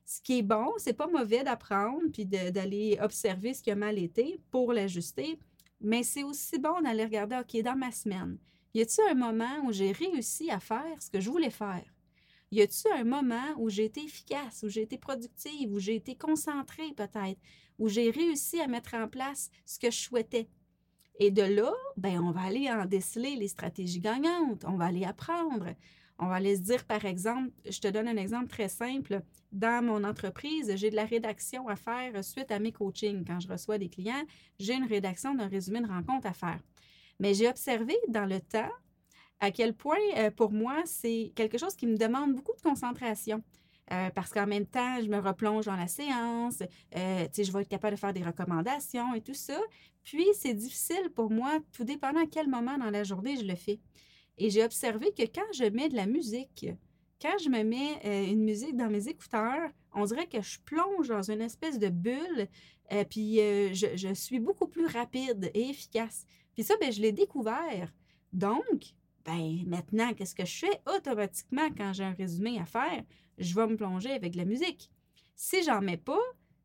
Ce 0.07 0.21
qui 0.21 0.41
est 0.41 0.43
bon, 0.43 0.71
c'est 0.77 0.93
pas 0.93 1.07
mauvais 1.07 1.45
d'apprendre 1.45 2.03
puis 2.13 2.27
d'aller 2.27 2.99
observer 3.01 3.55
ce 3.55 3.63
qui 3.63 3.71
a 3.71 3.75
mal 3.75 3.99
été 3.99 4.39
pour 4.51 4.75
l'ajuster, 4.75 5.39
mais 5.81 6.03
c'est 6.03 6.23
aussi 6.25 6.59
bon 6.59 6.83
d'aller 6.83 7.05
regarder 7.05 7.37
OK, 7.37 7.63
dans 7.63 7.77
ma 7.77 7.91
semaine, 7.91 8.39
y 8.75 8.83
a-t-il 8.83 9.11
un 9.11 9.15
moment 9.15 9.65
où 9.65 9.73
j'ai 9.73 9.93
réussi 9.93 10.51
à 10.51 10.61
faire 10.61 11.01
ce 11.01 11.09
que 11.09 11.21
je 11.21 11.31
voulais 11.31 11.49
faire? 11.49 11.94
Y 12.55 12.63
a-t-il 12.63 12.93
un 12.93 13.03
moment 13.03 13.57
où 13.57 13.69
j'ai 13.69 13.87
été 13.87 14.05
efficace, 14.05 14.63
où 14.63 14.69
j'ai 14.69 14.83
été 14.83 14.97
productive, 14.97 15.73
où 15.73 15.81
j'ai 15.81 15.97
été 15.97 16.15
concentrée 16.15 16.93
peut-être, 16.97 17.41
où 17.81 17.89
j'ai 17.89 18.13
réussi 18.13 18.61
à 18.61 18.69
mettre 18.69 18.95
en 18.95 19.09
place 19.09 19.51
ce 19.67 19.81
que 19.81 19.91
je 19.91 19.99
souhaitais? 19.99 20.49
Et 21.19 21.33
de 21.33 21.43
là, 21.43 21.73
ben, 21.97 22.21
on 22.21 22.31
va 22.31 22.43
aller 22.43 22.71
en 22.71 22.87
déceler 22.87 23.35
les 23.35 23.49
stratégies 23.49 23.99
gagnantes, 23.99 24.65
on 24.69 24.77
va 24.77 24.85
aller 24.85 25.05
apprendre. 25.05 25.75
On 26.21 26.27
va 26.29 26.37
aller 26.37 26.55
se 26.55 26.61
dire, 26.61 26.85
par 26.85 27.05
exemple, 27.05 27.51
je 27.69 27.81
te 27.81 27.89
donne 27.89 28.07
un 28.07 28.17
exemple 28.17 28.47
très 28.47 28.69
simple. 28.69 29.23
Dans 29.51 29.85
mon 29.85 30.05
entreprise, 30.05 30.77
j'ai 30.77 30.91
de 30.91 30.97
la 30.97 31.07
rédaction 31.07 31.67
à 31.67 31.75
faire 31.75 32.23
suite 32.23 32.53
à 32.53 32.61
mes 32.61 32.71
coachings. 32.71 33.25
Quand 33.25 33.41
je 33.41 33.49
reçois 33.49 33.79
des 33.79 33.89
clients, 33.89 34.25
j'ai 34.61 34.75
une 34.75 34.87
rédaction 34.87 35.35
d'un 35.35 35.49
résumé 35.49 35.81
de 35.81 35.89
rencontre 35.89 36.29
à 36.29 36.33
faire. 36.33 36.61
Mais 37.19 37.35
j'ai 37.35 37.49
observé 37.49 37.97
dans 38.07 38.27
le 38.27 38.39
temps 38.41 38.71
à 39.45 39.51
quel 39.51 39.75
point, 39.75 39.99
euh, 40.17 40.31
pour 40.31 40.53
moi, 40.53 40.83
c'est 40.87 41.33
quelque 41.35 41.59
chose 41.59 41.77
qui 41.77 41.87
me 41.87 41.99
demande 41.99 42.35
beaucoup 42.35 42.57
de 42.57 42.63
concentration. 42.63 43.43
Euh, 43.93 44.09
parce 44.15 44.31
qu'en 44.31 44.47
même 44.47 44.65
temps, 44.65 44.99
je 45.03 45.09
me 45.09 45.19
replonge 45.19 45.67
dans 45.67 45.77
la 45.77 45.89
séance, 45.89 46.63
euh, 46.97 47.27
je 47.37 47.53
vais 47.53 47.61
être 47.61 47.69
capable 47.69 47.97
de 47.97 48.01
faire 48.01 48.15
des 48.15 48.23
recommandations 48.23 49.13
et 49.13 49.21
tout 49.21 49.35
ça. 49.35 49.61
Puis, 50.03 50.25
c'est 50.33 50.55
difficile 50.55 51.11
pour 51.15 51.31
moi, 51.31 51.59
tout 51.73 51.85
dépendant 51.85 52.21
à 52.21 52.27
quel 52.27 52.49
moment 52.49 52.79
dans 52.79 52.89
la 52.89 53.05
journée 53.05 53.37
je 53.37 53.45
le 53.45 53.55
fais. 53.55 53.81
Et 54.39 54.49
j'ai 54.49 54.65
observé 54.65 55.13
que 55.13 55.25
quand 55.25 55.53
je 55.53 55.65
mets 55.65 55.91
de 55.91 55.97
la 55.97 56.07
musique, 56.07 56.67
quand 57.21 57.37
je 57.43 57.51
me 57.51 57.63
mets 57.63 58.31
une 58.31 58.43
musique 58.43 58.75
dans 58.75 58.89
mes 58.89 59.09
écouteurs, 59.09 59.69
on 59.93 60.05
dirait 60.07 60.27
que 60.27 60.41
je 60.41 60.59
plonge 60.61 61.09
dans 61.09 61.31
une 61.31 61.43
espèce 61.43 61.79
de 61.79 61.89
bulle, 61.89 62.49
puis 63.11 63.37
je, 63.75 64.13
suis 64.15 64.41
beaucoup 64.41 64.67
plus 64.67 64.87
rapide 64.87 65.51
et 65.53 65.69
efficace. 65.69 66.27
Puis 66.55 66.65
ça, 66.65 66.75
ben, 66.81 66.91
je 66.91 67.03
l'ai 67.03 67.13
découvert. 67.13 67.93
Donc, 68.33 68.95
ben 69.25 69.65
maintenant, 69.67 70.13
qu'est-ce 70.15 70.35
que 70.35 70.45
je 70.45 70.67
fais? 70.67 70.81
Automatiquement, 70.95 71.69
quand 71.77 71.93
j'ai 71.93 72.05
un 72.05 72.13
résumé 72.13 72.59
à 72.59 72.65
faire, 72.65 73.03
je 73.39 73.55
vais 73.55 73.67
me 73.67 73.77
plonger 73.77 74.11
avec 74.13 74.35
la 74.35 74.45
musique. 74.45 74.91
Si 75.35 75.63
j'en 75.63 75.81
mets 75.81 75.97
pas, 75.97 76.21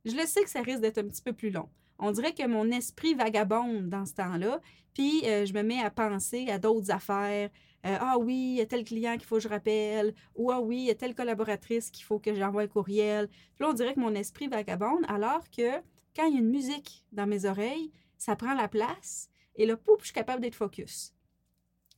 je 0.05 0.15
le 0.15 0.25
sais 0.25 0.43
que 0.43 0.49
ça 0.49 0.61
risque 0.61 0.81
d'être 0.81 0.97
un 0.97 1.07
petit 1.07 1.21
peu 1.21 1.33
plus 1.33 1.49
long. 1.49 1.69
On 1.97 2.11
dirait 2.11 2.33
que 2.33 2.47
mon 2.47 2.69
esprit 2.71 3.13
vagabonde 3.13 3.89
dans 3.89 4.05
ce 4.05 4.13
temps-là, 4.13 4.61
puis 4.93 5.21
euh, 5.25 5.45
je 5.45 5.53
me 5.53 5.63
mets 5.63 5.81
à 5.81 5.89
penser 5.89 6.49
à 6.49 6.57
d'autres 6.57 6.91
affaires. 6.91 7.49
Euh, 7.85 7.97
ah 7.99 8.17
oui, 8.17 8.35
il 8.35 8.55
y 8.55 8.61
a 8.61 8.65
tel 8.65 8.83
client 8.83 9.13
qu'il 9.13 9.25
faut 9.25 9.35
que 9.35 9.41
je 9.43 9.49
rappelle, 9.49 10.13
ou 10.35 10.51
ah 10.51 10.61
oui, 10.61 10.77
il 10.77 10.85
y 10.85 10.91
a 10.91 10.95
telle 10.95 11.15
collaboratrice 11.15 11.89
qu'il 11.91 12.03
faut 12.03 12.19
que 12.19 12.33
j'envoie 12.33 12.63
un 12.63 12.67
courriel. 12.67 13.29
Là, 13.59 13.69
on 13.69 13.73
dirait 13.73 13.93
que 13.93 13.99
mon 13.99 14.15
esprit 14.15 14.47
vagabonde, 14.47 15.05
alors 15.07 15.49
que 15.49 15.77
quand 16.15 16.25
il 16.25 16.33
y 16.33 16.37
a 16.37 16.39
une 16.39 16.49
musique 16.49 17.05
dans 17.11 17.27
mes 17.27 17.45
oreilles, 17.45 17.91
ça 18.17 18.35
prend 18.35 18.53
la 18.53 18.67
place, 18.67 19.29
et 19.55 19.65
là, 19.65 19.77
pouf, 19.77 19.99
je 20.01 20.05
suis 20.05 20.13
capable 20.13 20.41
d'être 20.41 20.55
focus. 20.55 21.13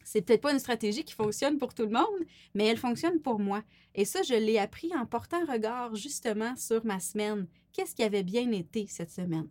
C'est 0.03 0.21
peut-être 0.21 0.41
pas 0.41 0.53
une 0.53 0.59
stratégie 0.59 1.03
qui 1.03 1.13
fonctionne 1.13 1.57
pour 1.57 1.73
tout 1.73 1.83
le 1.83 1.91
monde, 1.91 2.25
mais 2.53 2.65
elle 2.65 2.77
fonctionne 2.77 3.21
pour 3.21 3.39
moi. 3.39 3.63
Et 3.95 4.05
ça, 4.05 4.21
je 4.23 4.33
l'ai 4.33 4.57
appris 4.57 4.91
en 4.95 5.05
portant 5.05 5.45
regard 5.45 5.95
justement 5.95 6.55
sur 6.55 6.85
ma 6.85 6.99
semaine. 6.99 7.47
Qu'est-ce 7.73 7.95
qui 7.95 8.03
avait 8.03 8.23
bien 8.23 8.51
été 8.51 8.87
cette 8.87 9.11
semaine? 9.11 9.47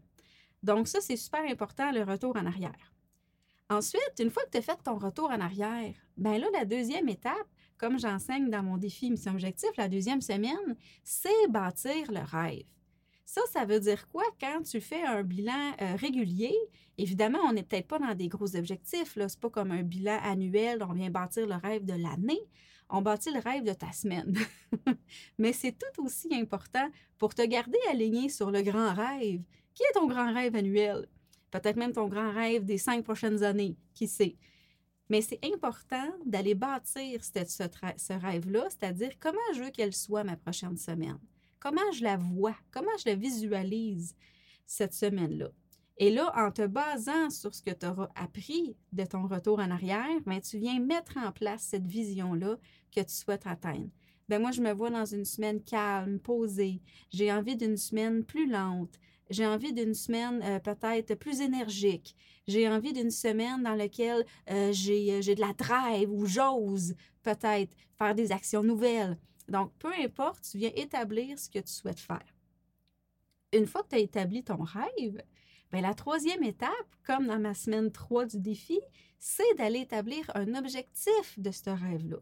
Donc 0.62 0.88
ça, 0.88 1.00
c'est 1.00 1.16
super 1.16 1.45
important, 1.49 1.90
le 1.90 2.02
retour 2.02 2.37
en 2.37 2.47
arrière. 2.47 2.92
Ensuite, 3.71 4.14
une 4.19 4.30
fois 4.30 4.42
que 4.45 4.50
tu 4.50 4.59
as 4.59 4.62
fait 4.62 4.83
ton 4.83 4.99
retour 4.99 5.30
en 5.30 5.40
arrière, 5.40 5.95
ben 6.16 6.38
là, 6.38 6.49
la 6.52 6.64
deuxième 6.64 7.09
étape, 7.09 7.49
comme 7.78 7.99
j'enseigne 7.99 8.50
dans 8.50 8.62
mon 8.62 8.76
défi 8.76 9.11
Mission 9.11 9.33
Objectif, 9.33 9.71
la 9.78 9.88
deuxième 9.88 10.21
semaine, 10.21 10.76
c'est 11.04 11.49
bâtir 11.49 12.11
le 12.11 12.21
rêve. 12.21 12.66
Ça, 13.30 13.42
ça 13.52 13.64
veut 13.64 13.78
dire 13.78 14.08
quoi? 14.08 14.25
Quand 14.40 14.60
tu 14.64 14.80
fais 14.80 15.04
un 15.04 15.22
bilan 15.22 15.72
euh, 15.80 15.94
régulier? 15.94 16.52
Évidemment, 16.99 17.38
on 17.46 17.52
n'est 17.52 17.62
peut-être 17.62 17.87
pas 17.87 18.00
dans 18.00 18.12
des 18.12 18.26
gros 18.26 18.56
objectifs. 18.56 19.14
Ce 19.14 19.20
n'est 19.20 19.26
pas 19.40 19.50
comme 19.50 19.70
un 19.70 19.84
bilan 19.84 20.18
annuel, 20.25 20.82
on 20.82 20.92
vient 20.92 21.10
bâtir 21.10 21.46
le 21.46 21.54
rêve 21.54 21.84
de 21.84 21.92
l'année. 21.92 22.40
On 22.88 23.02
bâtit 23.02 23.30
le 23.30 23.38
rêve 23.38 23.62
de 23.62 23.72
ta 23.72 23.92
semaine. 23.92 24.37
Mais 25.38 25.52
c'est 25.52 25.78
tout 25.78 26.04
aussi 26.04 26.34
important 26.34 26.90
pour 27.18 27.32
te 27.32 27.42
garder 27.42 27.78
aligné 27.88 28.30
sur 28.30 28.50
le 28.50 28.62
grand 28.62 28.94
rêve. 28.94 29.42
Qui 29.75 29.84
est 29.84 29.92
ton 29.94 30.08
grand 30.08 30.34
rêve 30.34 30.56
annuel? 30.56 31.06
Peut-être 31.52 31.76
même 31.76 31.92
ton 31.92 32.08
grand 32.08 32.32
rêve 32.32 32.64
des 32.64 32.78
cinq 32.78 33.04
prochaines 33.04 33.44
années, 33.44 33.76
qui 33.94 34.08
sait? 34.08 34.34
Mais 35.08 35.20
c'est 35.20 35.38
important 35.54 36.08
d'aller 36.26 36.56
bâtir 36.56 37.22
ce, 37.22 37.44
ce 37.46 38.12
rêve-là, 38.12 38.66
c'est-à-dire 38.70 39.12
comment 39.20 39.38
je 39.54 39.62
veux 39.62 39.70
qu'elle 39.70 39.94
soit 39.94 40.25
ma 40.25 40.37
prochaine 40.37 40.76
semaine. 40.76 41.20
Comment 41.60 41.92
je 41.92 42.02
la 42.02 42.16
vois? 42.16 42.56
Comment 42.70 42.96
je 42.98 43.10
la 43.10 43.14
visualise 43.14 44.16
cette 44.66 44.94
semaine-là? 44.94 45.50
Et 45.98 46.10
là, 46.10 46.32
en 46.34 46.50
te 46.50 46.66
basant 46.66 47.28
sur 47.28 47.54
ce 47.54 47.62
que 47.62 47.70
tu 47.70 47.84
auras 47.84 48.08
appris 48.14 48.74
de 48.94 49.04
ton 49.04 49.26
retour 49.26 49.58
en 49.58 49.70
arrière, 49.70 50.06
ben, 50.24 50.40
tu 50.40 50.56
viens 50.56 50.80
mettre 50.80 51.18
en 51.18 51.30
place 51.30 51.60
cette 51.60 51.86
vision-là 51.86 52.56
que 52.90 53.02
tu 53.02 53.12
souhaites 53.12 53.46
atteindre. 53.46 53.90
Ben, 54.26 54.40
moi, 54.40 54.52
je 54.52 54.62
me 54.62 54.72
vois 54.72 54.88
dans 54.88 55.04
une 55.04 55.26
semaine 55.26 55.62
calme, 55.62 56.18
posée. 56.18 56.80
J'ai 57.10 57.30
envie 57.30 57.56
d'une 57.56 57.76
semaine 57.76 58.24
plus 58.24 58.48
lente. 58.48 58.98
J'ai 59.28 59.46
envie 59.46 59.74
d'une 59.74 59.92
semaine 59.92 60.40
euh, 60.42 60.58
peut-être 60.58 61.14
plus 61.16 61.42
énergique. 61.42 62.16
J'ai 62.48 62.66
envie 62.68 62.94
d'une 62.94 63.10
semaine 63.10 63.62
dans 63.62 63.74
laquelle 63.74 64.24
euh, 64.50 64.72
j'ai 64.72 65.20
de 65.20 65.40
la 65.40 65.52
drive 65.52 66.10
ou 66.10 66.24
j'ose 66.24 66.94
peut-être 67.22 67.76
faire 67.98 68.14
des 68.14 68.32
actions 68.32 68.62
nouvelles. 68.62 69.18
Donc, 69.50 69.73
peu 69.80 69.92
importe, 70.02 70.49
tu 70.49 70.59
viens 70.59 70.71
établir 70.76 71.38
ce 71.38 71.50
que 71.50 71.59
tu 71.59 71.73
souhaites 71.73 71.99
faire. 71.99 72.25
Une 73.52 73.66
fois 73.66 73.83
que 73.83 73.88
tu 73.88 73.97
as 73.97 73.99
établi 73.99 74.45
ton 74.45 74.62
rêve, 74.62 75.21
bien, 75.73 75.80
la 75.80 75.95
troisième 75.95 76.45
étape, 76.45 76.71
comme 77.04 77.26
dans 77.26 77.40
ma 77.40 77.52
semaine 77.52 77.90
3 77.90 78.26
du 78.26 78.38
défi, 78.38 78.78
c'est 79.19 79.54
d'aller 79.59 79.80
établir 79.80 80.30
un 80.35 80.54
objectif 80.54 81.37
de 81.37 81.50
ce 81.50 81.69
rêve-là. 81.69 82.19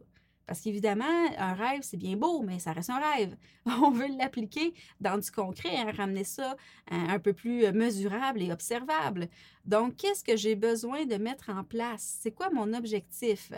Parce 0.47 0.61
qu'évidemment, 0.61 1.05
un 1.37 1.53
rêve, 1.53 1.81
c'est 1.83 1.97
bien 1.97 2.17
beau, 2.17 2.41
mais 2.41 2.57
ça 2.57 2.73
reste 2.73 2.89
un 2.89 2.99
rêve. 2.99 3.37
On 3.67 3.91
veut 3.91 4.07
l'appliquer 4.17 4.73
dans 4.99 5.19
du 5.19 5.29
concret, 5.29 5.77
hein, 5.77 5.91
ramener 5.95 6.23
ça 6.23 6.55
un 6.89 7.19
peu 7.19 7.33
plus 7.33 7.71
mesurable 7.71 8.41
et 8.41 8.51
observable. 8.51 9.29
Donc, 9.65 9.97
qu'est-ce 9.97 10.23
que 10.23 10.35
j'ai 10.35 10.55
besoin 10.55 11.05
de 11.05 11.17
mettre 11.17 11.51
en 11.51 11.63
place? 11.63 12.17
C'est 12.21 12.31
quoi 12.31 12.49
mon 12.49 12.73
objectif? 12.73 13.51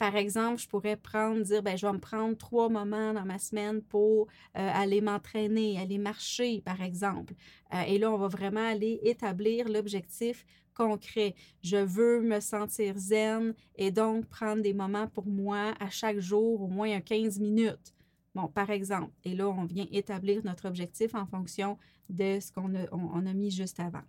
Par 0.00 0.16
exemple, 0.16 0.58
je 0.62 0.66
pourrais 0.66 0.96
prendre, 0.96 1.42
dire, 1.42 1.62
ben, 1.62 1.76
je 1.76 1.86
vais 1.86 1.92
me 1.92 1.98
prendre 1.98 2.34
trois 2.34 2.70
moments 2.70 3.12
dans 3.12 3.26
ma 3.26 3.38
semaine 3.38 3.82
pour 3.82 4.28
euh, 4.56 4.70
aller 4.72 5.02
m'entraîner, 5.02 5.78
aller 5.78 5.98
marcher, 5.98 6.62
par 6.62 6.80
exemple. 6.80 7.34
Euh, 7.74 7.82
et 7.82 7.98
là, 7.98 8.10
on 8.10 8.16
va 8.16 8.28
vraiment 8.28 8.66
aller 8.66 8.98
établir 9.02 9.68
l'objectif 9.68 10.46
concret. 10.74 11.34
Je 11.62 11.76
veux 11.76 12.22
me 12.22 12.40
sentir 12.40 12.94
zen 12.96 13.52
et 13.76 13.90
donc 13.90 14.24
prendre 14.24 14.62
des 14.62 14.72
moments 14.72 15.06
pour 15.06 15.26
moi 15.26 15.74
à 15.78 15.90
chaque 15.90 16.18
jour, 16.18 16.62
au 16.62 16.68
moins 16.68 16.98
15 17.02 17.38
minutes. 17.38 17.94
Bon, 18.34 18.48
par 18.48 18.70
exemple. 18.70 19.12
Et 19.24 19.34
là, 19.34 19.50
on 19.50 19.66
vient 19.66 19.86
établir 19.92 20.40
notre 20.46 20.66
objectif 20.66 21.14
en 21.14 21.26
fonction 21.26 21.76
de 22.08 22.40
ce 22.40 22.50
qu'on 22.50 22.74
a 22.74 23.32
mis 23.34 23.50
juste 23.50 23.78
avant. 23.78 24.04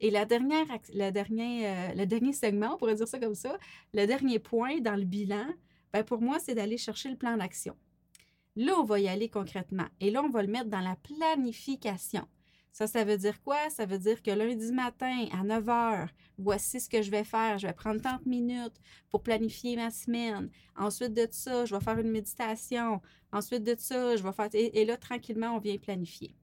Et 0.00 0.10
la 0.10 0.26
dernière, 0.26 0.66
euh, 0.70 1.94
le 1.94 2.04
dernier 2.04 2.32
segment, 2.32 2.74
on 2.74 2.76
pourrait 2.76 2.96
dire 2.96 3.08
ça 3.08 3.18
comme 3.18 3.34
ça, 3.34 3.58
le 3.94 4.06
dernier 4.06 4.38
point 4.38 4.80
dans 4.80 4.96
le 4.96 5.04
bilan, 5.04 5.46
ben 5.92 6.04
pour 6.04 6.20
moi, 6.20 6.38
c'est 6.38 6.54
d'aller 6.54 6.76
chercher 6.76 7.08
le 7.08 7.16
plan 7.16 7.36
d'action. 7.36 7.76
Là, 8.56 8.74
on 8.78 8.84
va 8.84 9.00
y 9.00 9.08
aller 9.08 9.28
concrètement. 9.28 9.86
Et 10.00 10.10
là, 10.10 10.22
on 10.22 10.30
va 10.30 10.42
le 10.42 10.48
mettre 10.48 10.68
dans 10.68 10.80
la 10.80 10.96
planification. 10.96 12.26
Ça, 12.72 12.86
ça 12.86 13.04
veut 13.04 13.16
dire 13.16 13.42
quoi? 13.42 13.70
Ça 13.70 13.86
veut 13.86 13.98
dire 13.98 14.22
que 14.22 14.30
lundi 14.30 14.70
matin 14.70 15.26
à 15.32 15.42
9 15.44 15.64
h, 15.64 16.08
voici 16.36 16.78
ce 16.78 16.90
que 16.90 17.00
je 17.00 17.10
vais 17.10 17.24
faire. 17.24 17.58
Je 17.58 17.66
vais 17.66 17.72
prendre 17.72 18.02
30 18.02 18.26
minutes 18.26 18.78
pour 19.08 19.22
planifier 19.22 19.76
ma 19.76 19.90
semaine. 19.90 20.50
Ensuite 20.76 21.14
de 21.14 21.26
ça, 21.30 21.64
je 21.64 21.74
vais 21.74 21.80
faire 21.80 21.98
une 21.98 22.10
méditation. 22.10 23.00
Ensuite 23.32 23.64
de 23.64 23.76
ça, 23.78 24.16
je 24.16 24.22
vais 24.22 24.32
faire. 24.32 24.50
et 24.52 24.84
là, 24.84 24.98
tranquillement, 24.98 25.56
on 25.56 25.58
vient 25.58 25.78
planifier. 25.78 26.34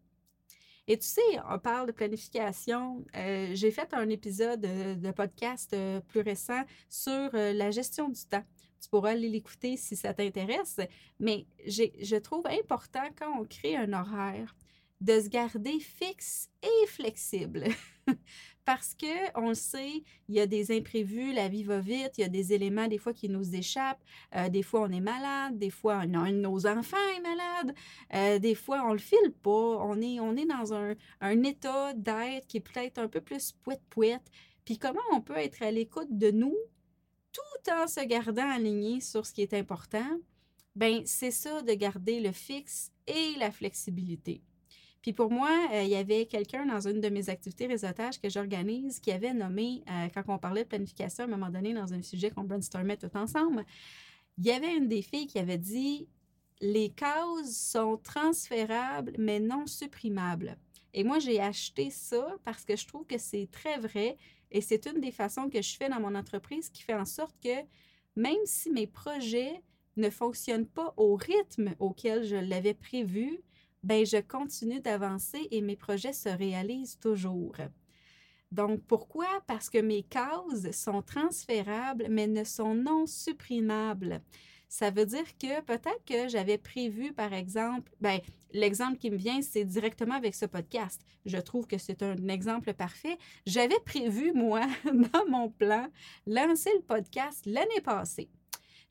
Et 0.88 0.98
tu 0.98 1.08
sais, 1.08 1.22
on 1.50 1.60
parle 1.60 1.88
de 1.88 1.92
planification. 1.94 3.06
Euh, 3.16 3.52
j'ai 3.54 3.72
fait 3.72 3.94
un 3.94 4.10
épisode 4.10 4.62
de, 4.62 5.12
podcast 5.12 5.74
euh, 5.74 6.02
plus 6.02 6.22
récent 6.22 6.62
sur 6.90 7.30
euh, 7.34 7.54
la 7.54 7.72
gestion 7.72 8.10
du 8.10 8.22
temps. 8.25 8.44
Tu 8.82 8.90
pourras 8.90 9.12
aller 9.12 9.30
l'écouter 9.30 9.78
si 9.78 9.96
ça 9.96 10.13
t'intéresse. 10.13 10.82
Mais 11.20 11.48
je 11.66 12.18
trouve 12.18 12.46
important 12.48 13.08
quand 13.18 13.40
on 13.40 13.46
crée 13.46 13.78
un 13.78 13.94
horaire 13.94 14.56
de 15.00 15.20
se 15.20 15.30
garder 15.30 15.80
fixe 15.80 16.50
et 16.62 16.88
flexible. 16.88 17.66
Parce 18.65 18.93
que 18.93 19.38
on 19.38 19.50
le 19.50 19.55
sait, 19.55 20.03
il 20.29 20.36
y 20.36 20.39
a 20.39 20.48
des 20.48 20.75
imprévus, 20.75 21.34
la 21.34 21.50
vie 21.50 21.63
va 21.63 21.79
vite, 21.79 22.13
il 22.17 22.22
y 22.22 22.24
a 22.24 22.29
des 22.29 22.53
éléments 22.53 22.88
des 22.88 22.98
fois 22.98 23.13
qui 23.13 23.27
nous 23.27 23.55
échappent. 23.55 24.03
Euh, 24.36 24.48
des 24.48 24.63
fois, 24.63 24.82
on 24.82 24.91
est 24.91 25.01
malade, 25.01 25.58
des 25.58 25.70
fois, 25.70 25.96
un, 25.96 26.08
de 26.08 26.38
nos 26.38 26.65
enfants 26.65 26.98
est 27.17 27.22
malade, 27.22 27.75
euh, 28.13 28.39
des 28.39 28.55
fois, 28.55 28.84
on 28.86 28.93
le 28.93 29.00
file 29.00 29.34
pas. 29.41 29.50
On 29.50 30.01
est, 30.01 30.20
on 30.22 30.36
est 30.38 30.46
dans 30.46 30.74
un, 30.74 30.96
un 31.20 31.43
état 31.43 31.93
d'être 31.93 32.48
qui 32.48 32.58
est 32.58 32.62
peut-être 32.62 33.00
un 33.00 33.10
peu 33.10 33.20
plus 33.20 33.51
pouette-pouette. 33.63 34.32
Puis 34.63 34.77
comment 34.77 35.01
on 35.12 35.22
peut 35.22 35.38
être 35.38 35.62
à 35.62 35.72
l'écoute 35.72 36.17
de 36.17 36.32
nous 36.32 36.55
tout 37.34 37.72
en 37.72 37.88
se 37.88 38.05
gardant 38.05 38.50
aligné 38.50 39.01
sur 39.01 39.25
ce 39.25 39.34
qui 39.34 39.41
est 39.41 39.53
important? 39.53 40.08
Ben, 40.75 41.03
c'est 41.05 41.32
ça 41.32 41.62
de 41.62 41.74
garder 41.74 42.20
le 42.20 42.32
fixe 42.32 42.91
et 43.08 43.36
la 43.38 43.51
flexibilité. 43.51 44.41
Puis 45.04 45.12
pour 45.12 45.30
moi, 45.30 45.52
euh, 45.74 45.84
il 45.84 45.90
y 45.90 45.96
avait 45.96 46.26
quelqu'un 46.26 46.66
dans 46.66 46.88
une 46.88 47.02
de 47.02 47.10
mes 47.10 47.30
activités 47.30 47.68
réseautage 47.68 48.22
que 48.22 48.30
j'organise 48.30 49.02
qui 49.02 49.12
avait 49.12 49.34
nommé, 49.34 49.84
euh, 49.90 50.08
quand 50.14 50.24
on 50.30 50.40
parlait 50.40 50.64
de 50.64 50.70
planification 50.70 51.26
à 51.26 51.28
un 51.28 51.30
moment 51.30 51.50
donné 51.50 51.74
dans 51.74 51.94
un 51.94 52.02
sujet 52.02 52.32
qu'on 52.32 52.46
brainstormait 52.46 52.96
tout 52.96 53.16
ensemble, 53.16 53.66
il 54.38 54.46
y 54.46 54.52
avait 54.52 54.74
une 54.76 54.88
des 54.88 55.02
filles 55.02 55.28
qui 55.28 55.38
avait 55.40 55.58
dit 55.58 56.08
les 56.62 56.90
causes 56.90 57.54
sont 57.54 57.98
transférables 57.98 59.12
mais 59.20 59.42
non 59.42 59.68
supprimables. 59.68 60.58
Et 60.94 61.04
moi, 61.04 61.20
j'ai 61.20 61.42
acheté 61.42 61.90
ça 61.90 62.26
parce 62.46 62.64
que 62.64 62.78
je 62.78 62.88
trouve 62.88 63.06
que 63.06 63.18
c'est 63.18 63.50
très 63.52 63.80
vrai 63.80 64.16
et 64.52 64.62
c'est 64.62 64.86
une 64.86 65.02
des 65.02 65.12
façons 65.12 65.50
que 65.50 65.62
je 65.62 65.76
fais 65.76 65.90
dans 65.90 66.00
mon 66.00 66.16
entreprise 66.16 66.70
qui 66.70 66.82
fait 66.82 66.94
en 66.94 67.06
sorte 67.06 67.36
que 67.44 67.66
même 68.16 68.46
si 68.46 68.70
mes 68.70 68.88
projets 68.88 69.62
ne 69.98 70.10
fonctionnent 70.10 70.68
pas 70.68 70.94
au 70.96 71.16
rythme 71.16 71.76
auquel 71.80 72.24
je 72.24 72.38
l'avais 72.38 72.74
prévu, 72.74 73.42
ben 73.84 74.06
je 74.06 74.18
continue 74.18 74.80
d'avancer 74.80 75.48
et 75.52 75.62
mes 75.62 75.75
projets 75.75 76.13
se 76.13 76.30
réalisent 76.30 77.00
toujours. 77.00 77.56
Donc, 78.52 78.84
pourquoi? 78.84 79.28
Parce 79.48 79.70
que 79.70 79.80
mes 79.80 80.04
causes 80.04 80.72
sont 80.72 81.02
transférables, 81.02 82.06
mais 82.10 82.28
ne 82.28 82.44
sont 82.44 82.75
non 82.75 83.08
supprimables. 83.08 84.22
Ça 84.70 84.90
veut 84.90 85.06
dire 85.06 85.25
que 85.38 85.62
peut-être 85.62 86.04
que 86.06 86.28
j'avais 86.28 86.58
prévu, 86.58 87.13
par 87.13 87.34
exemple, 87.34 87.92
ben, 88.02 88.20
l'exemple 88.54 88.98
qui 88.98 89.12
me 89.12 89.18
vient, 89.18 89.42
c'est 89.42 89.66
directement 89.66 90.16
avec 90.16 90.34
ce 90.34 90.46
podcast. 90.46 91.02
Je 91.25 91.38
trouve 91.38 91.68
que 91.68 91.78
c'est 91.78 92.02
un 92.02 92.28
exemple 92.28 92.74
parfait. 92.74 93.18
J'avais 93.46 93.80
prévu, 93.86 94.34
moi, 94.34 94.62
dans 94.86 95.28
mon 95.30 95.50
plan, 95.50 95.88
lancer 96.25 96.72
le 96.75 96.82
podcast 96.82 97.46
l'année 97.46 97.82
passée. 97.84 98.30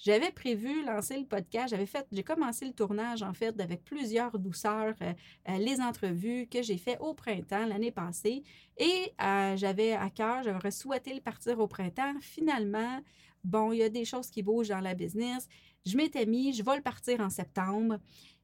J'avais 0.02 0.32
prévu 0.32 0.84
lancer 0.84 1.16
le 1.16 1.26
podcast. 1.26 1.68
J'avais 1.68 1.86
fait, 1.86 2.04
j'ai 2.10 2.24
commencé 2.24 2.66
le 2.66 2.72
tournage 2.72 3.22
en 3.22 3.32
fait 3.32 3.58
avec 3.60 3.84
plusieurs 3.84 4.36
douceurs, 4.36 4.96
euh, 5.00 5.12
euh, 5.48 5.58
les 5.58 5.80
entrevues 5.80 6.48
que 6.48 6.60
j'ai 6.60 6.76
fait 6.76 6.98
au 6.98 7.14
printemps 7.14 7.66
l'année 7.66 7.92
passée. 7.92 8.42
Et 8.78 9.12
euh, 9.22 9.56
j'avais 9.56 9.92
à 9.92 10.10
cœur, 10.10 10.42
j'aurais 10.42 10.72
souhaité 10.72 11.14
le 11.14 11.20
partir 11.20 11.60
au 11.60 11.68
printemps. 11.68 12.14
Finalement, 12.20 13.00
bon, 13.44 13.70
il 13.70 13.78
y 13.78 13.82
a 13.84 13.88
des 13.88 14.04
choses 14.04 14.28
qui 14.28 14.42
bougent 14.42 14.70
dans 14.70 14.80
la 14.80 14.94
business. 14.94 15.46
Je 15.86 15.96
m'étais 15.96 16.26
mis, 16.26 16.52
je 16.52 16.64
vais 16.64 16.74
le 16.74 16.82
partir 16.82 17.20
en 17.20 17.30
septembre. 17.30 17.98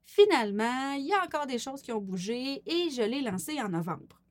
Finalement, 0.05 0.93
il 0.93 1.07
y 1.09 1.13
a 1.13 1.25
encore 1.25 1.47
des 1.47 1.59
choses 1.59 1.83
qui 1.83 1.91
ont 1.91 2.01
bougé 2.01 2.63
et 2.67 2.91
je 2.91 3.03
l'ai 3.03 3.21
lancé 3.21 3.61
en 3.61 3.71
novembre. 3.71 4.23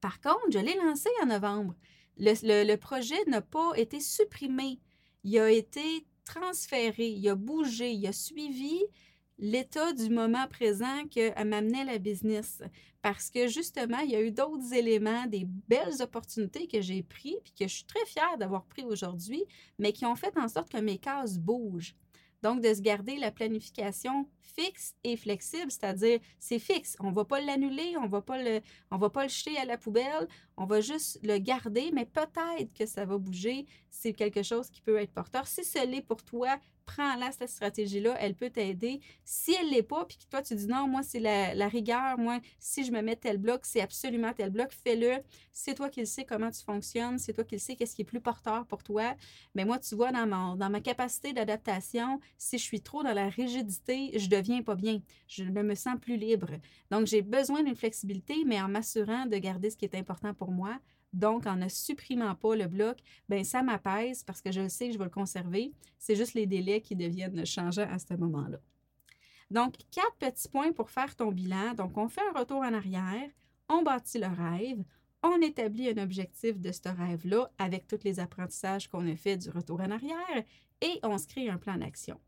Par 0.00 0.20
contre, 0.20 0.50
je 0.50 0.58
l'ai 0.58 0.74
lancé 0.74 1.08
en 1.22 1.26
novembre. 1.26 1.76
Le, 2.18 2.74
projet 2.74 3.24
n'a 3.28 3.42
pas 3.42 3.74
été 3.76 4.00
supprimé. 4.00 4.80
Il 5.22 5.38
a 5.38 5.48
été 5.48 6.04
transféré, 6.24 7.08
il 7.08 7.28
a 7.28 7.34
bougé, 7.34 7.92
il 7.92 8.06
a 8.06 8.12
suivi 8.12 8.80
l'état 9.38 9.92
du 9.92 10.08
moment 10.08 10.46
présent 10.48 11.04
que 11.12 11.42
m'amenait 11.44 11.84
la 11.84 11.98
business. 11.98 12.62
Parce 13.02 13.30
que 13.30 13.48
justement, 13.48 13.98
il 13.98 14.10
y 14.10 14.16
a 14.16 14.22
eu 14.22 14.30
d'autres 14.30 14.72
éléments, 14.72 15.26
des 15.26 15.44
belles 15.44 16.00
opportunités 16.00 16.68
que 16.68 16.80
j'ai 16.80 17.02
pris, 17.02 17.36
puis 17.42 17.52
que 17.58 17.66
je 17.66 17.74
suis 17.74 17.84
très 17.84 18.06
fière 18.06 18.38
d'avoir 18.38 18.64
pris 18.64 18.84
aujourd'hui, 18.84 19.44
mais 19.78 19.92
qui 19.92 20.06
ont 20.06 20.14
fait 20.14 20.36
en 20.38 20.48
sorte 20.48 20.70
que 20.70 20.78
mes 20.78 20.98
cases 20.98 21.38
bougent. 21.38 21.96
Donc, 22.42 22.60
de 22.60 22.72
se 22.72 22.80
garder 22.80 23.16
la 23.16 23.32
planification 23.32 24.28
fixe 24.54 24.94
et 25.04 25.16
flexible, 25.16 25.70
c'est-à-dire 25.70 26.20
c'est 26.38 26.58
fixe. 26.58 26.96
On 27.00 27.10
ne 27.10 27.14
va 27.14 27.24
pas 27.24 27.40
l'annuler, 27.40 27.96
on 27.98 28.04
ne 28.04 28.08
va 28.08 28.22
pas 28.22 28.42
le, 28.42 28.60
on 28.90 28.98
va 28.98 29.10
jeter 29.28 29.56
à 29.58 29.64
la 29.64 29.78
poubelle, 29.78 30.28
on 30.56 30.66
va 30.66 30.80
juste 30.80 31.18
le 31.22 31.38
garder, 31.38 31.90
mais 31.92 32.06
peut-être 32.06 32.72
que 32.74 32.86
ça 32.86 33.04
va 33.04 33.18
bouger. 33.18 33.66
C'est 33.90 34.12
quelque 34.12 34.42
chose 34.42 34.70
qui 34.70 34.80
peut 34.80 34.96
être 34.96 35.12
porteur. 35.12 35.46
Si 35.46 35.64
ce 35.64 35.86
l'est 35.86 36.02
pour 36.02 36.22
toi, 36.22 36.58
prends-la, 36.84 37.32
cette 37.32 37.48
stratégie-là, 37.48 38.16
elle 38.18 38.34
peut 38.34 38.50
t'aider. 38.50 39.00
Si 39.24 39.54
elle 39.54 39.66
ne 39.66 39.72
l'est 39.72 39.82
pas, 39.82 40.04
puis 40.04 40.18
que 40.18 40.24
toi, 40.24 40.42
tu 40.42 40.54
dis 40.54 40.66
non, 40.66 40.86
moi, 40.88 41.02
c'est 41.02 41.20
la, 41.20 41.68
rigueur, 41.68 42.18
moi, 42.18 42.40
si 42.58 42.84
je 42.84 42.92
me 42.92 43.00
mets 43.00 43.16
tel 43.16 43.38
bloc, 43.38 43.60
c'est 43.64 43.80
absolument 43.80 44.32
tel 44.32 44.50
bloc, 44.50 44.72
fais-le. 44.72 45.22
C'est 45.52 45.74
toi 45.74 45.88
qui 45.88 46.00
le 46.00 46.06
sais 46.06 46.24
comment 46.24 46.50
tu 46.50 46.62
fonctionnes, 46.64 47.18
c'est 47.18 47.32
toi 47.32 47.44
qui 47.44 47.56
le 47.56 47.60
sais 47.60 47.76
qu'est-ce 47.76 47.94
qui 47.94 48.02
est 48.02 48.06
plus 48.06 48.20
porteur 48.20 48.66
pour 48.66 48.82
toi. 48.82 49.14
Mais 49.54 49.64
moi, 49.64 49.78
tu 49.78 49.94
vois, 49.94 50.12
dans, 50.12 50.56
dans 50.56 50.70
ma 50.70 50.80
capacité 50.80 51.32
d'adaptation, 51.32 52.20
si 52.38 52.58
je 52.58 52.64
suis 52.64 52.80
trop 52.80 53.02
dans 53.02 53.14
la 53.14 53.28
rigidité, 53.28 54.18
je 54.18 54.28
Je 54.42 55.44
ne 55.44 55.62
me 55.62 55.74
sens 55.74 55.98
plus 56.00 56.16
libre. 56.16 56.50
Donc, 56.90 57.06
j'ai 57.06 57.22
besoin 57.22 57.62
d'une 57.62 57.76
flexibilité, 57.76 58.44
mais 58.44 58.60
en 58.60 58.68
m'assurant 58.68 59.26
de 59.26 59.36
garder 59.36 59.70
ce 59.70 59.76
qui 59.76 59.84
est 59.84 59.94
important 59.94 60.34
pour 60.34 60.50
moi, 60.50 60.78
donc, 61.12 61.46
en 61.46 61.56
ne 61.56 61.68
supprimant 61.68 62.34
pas 62.34 62.56
le 62.56 62.66
bloc, 62.66 62.98
ben 63.28 63.44
ça 63.44 63.62
m'apaise 63.62 64.22
parce 64.22 64.40
que 64.40 64.50
je 64.50 64.66
sais 64.68 64.86
que 64.86 64.94
je 64.94 64.98
vais 64.98 65.04
le 65.04 65.10
conserver. 65.10 65.72
C'est 65.98 66.16
juste 66.16 66.34
les 66.34 66.46
délais 66.46 66.80
qui 66.80 66.96
deviennent 66.96 67.44
changeants 67.44 67.88
à 67.90 67.98
ce 67.98 68.14
moment-là. 68.14 68.58
Donc, 69.50 69.74
quatre 69.90 70.16
petits 70.18 70.48
points 70.48 70.72
pour 70.72 70.90
faire 70.90 71.14
ton 71.14 71.30
bilan. 71.30 71.74
Donc, 71.74 71.98
on 71.98 72.08
fait 72.08 72.22
un 72.34 72.38
retour 72.38 72.60
en 72.60 72.72
arrière, 72.72 73.28
on 73.68 73.82
bâtit 73.82 74.18
le 74.18 74.26
rêve, 74.26 74.82
on 75.22 75.40
établit 75.42 75.90
un 75.90 76.02
objectif 76.02 76.58
de 76.58 76.72
ce 76.72 76.88
rêve-là 76.88 77.50
avec 77.58 77.86
tous 77.86 78.00
les 78.04 78.18
apprentissages 78.18 78.88
qu'on 78.88 79.06
a 79.06 79.14
fait 79.14 79.36
du 79.36 79.50
retour 79.50 79.80
en 79.80 79.90
arrière 79.90 80.44
et 80.80 80.98
on 81.02 81.18
se 81.18 81.26
crée 81.26 81.50
un 81.50 81.58
plan 81.58 81.76
d'action. 81.76 82.18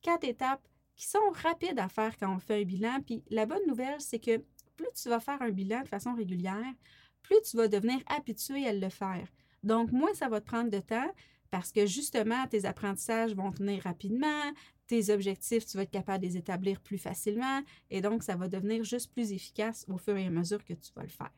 Quatre 0.00 0.24
étapes 0.24 0.66
qui 0.98 1.06
sont 1.06 1.30
rapides 1.42 1.78
à 1.78 1.88
faire 1.88 2.18
quand 2.18 2.34
on 2.34 2.38
fait 2.38 2.60
un 2.60 2.64
bilan. 2.64 3.00
Puis 3.06 3.22
la 3.30 3.46
bonne 3.46 3.66
nouvelle, 3.66 4.00
c'est 4.00 4.18
que 4.18 4.44
plus 4.76 4.92
tu 5.00 5.08
vas 5.08 5.20
faire 5.20 5.40
un 5.40 5.50
bilan 5.50 5.82
de 5.82 5.88
façon 5.88 6.14
régulière, 6.14 6.74
plus 7.22 7.40
tu 7.42 7.56
vas 7.56 7.68
devenir 7.68 8.00
habitué 8.08 8.66
à 8.66 8.72
le 8.72 8.88
faire. 8.90 9.26
Donc, 9.62 9.90
moins 9.92 10.12
ça 10.14 10.28
va 10.28 10.40
te 10.40 10.46
prendre 10.46 10.70
de 10.70 10.80
temps 10.80 11.10
parce 11.50 11.72
que 11.72 11.86
justement, 11.86 12.46
tes 12.46 12.66
apprentissages 12.66 13.34
vont 13.34 13.50
venir 13.50 13.82
rapidement, 13.82 14.52
tes 14.86 15.10
objectifs, 15.10 15.66
tu 15.66 15.76
vas 15.76 15.84
être 15.84 15.90
capable 15.90 16.24
de 16.24 16.28
les 16.28 16.36
établir 16.36 16.80
plus 16.80 16.98
facilement 16.98 17.62
et 17.90 18.00
donc 18.00 18.22
ça 18.22 18.36
va 18.36 18.48
devenir 18.48 18.84
juste 18.84 19.12
plus 19.12 19.32
efficace 19.32 19.84
au 19.88 19.98
fur 19.98 20.16
et 20.16 20.26
à 20.26 20.30
mesure 20.30 20.64
que 20.64 20.74
tu 20.74 20.92
vas 20.94 21.02
le 21.02 21.08
faire. 21.08 21.32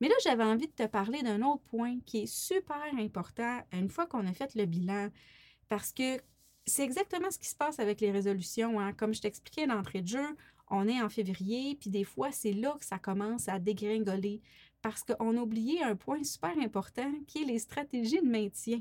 Mais 0.00 0.08
là, 0.08 0.14
j'avais 0.22 0.44
envie 0.44 0.68
de 0.68 0.72
te 0.72 0.86
parler 0.86 1.22
d'un 1.22 1.42
autre 1.42 1.62
point 1.64 1.98
qui 2.06 2.18
est 2.22 2.32
super 2.32 2.82
important 2.98 3.60
une 3.72 3.88
fois 3.88 4.06
qu'on 4.06 4.26
a 4.26 4.32
fait 4.32 4.54
le 4.54 4.64
bilan 4.64 5.08
parce 5.68 5.92
que 5.92 6.18
c'est 6.68 6.84
exactement 6.84 7.30
ce 7.30 7.38
qui 7.38 7.48
se 7.48 7.56
passe 7.56 7.78
avec 7.78 8.00
les 8.00 8.10
résolutions. 8.10 8.78
Hein. 8.80 8.92
Comme 8.92 9.14
je 9.14 9.20
t'expliquais 9.20 9.66
d'entrée 9.66 10.02
de 10.02 10.08
jeu, 10.08 10.36
on 10.70 10.86
est 10.86 11.00
en 11.00 11.08
février, 11.08 11.76
puis 11.80 11.90
des 11.90 12.04
fois, 12.04 12.30
c'est 12.30 12.52
là 12.52 12.76
que 12.78 12.84
ça 12.84 12.98
commence 12.98 13.48
à 13.48 13.58
dégringoler 13.58 14.40
parce 14.82 15.02
qu'on 15.02 15.36
a 15.36 15.40
oublié 15.40 15.82
un 15.82 15.96
point 15.96 16.22
super 16.22 16.56
important 16.58 17.10
qui 17.26 17.42
est 17.42 17.46
les 17.46 17.58
stratégies 17.58 18.20
de 18.20 18.28
maintien. 18.28 18.80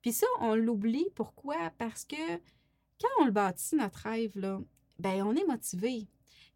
Puis 0.00 0.12
ça, 0.12 0.26
on 0.40 0.54
l'oublie. 0.54 1.06
Pourquoi? 1.14 1.70
Parce 1.78 2.04
que 2.04 2.16
quand 3.00 3.08
on 3.20 3.24
le 3.24 3.30
bâtit, 3.30 3.76
notre 3.76 4.00
rêve, 4.00 4.36
là, 4.36 4.60
ben, 4.98 5.22
on 5.22 5.34
est 5.34 5.46
motivé. 5.46 6.08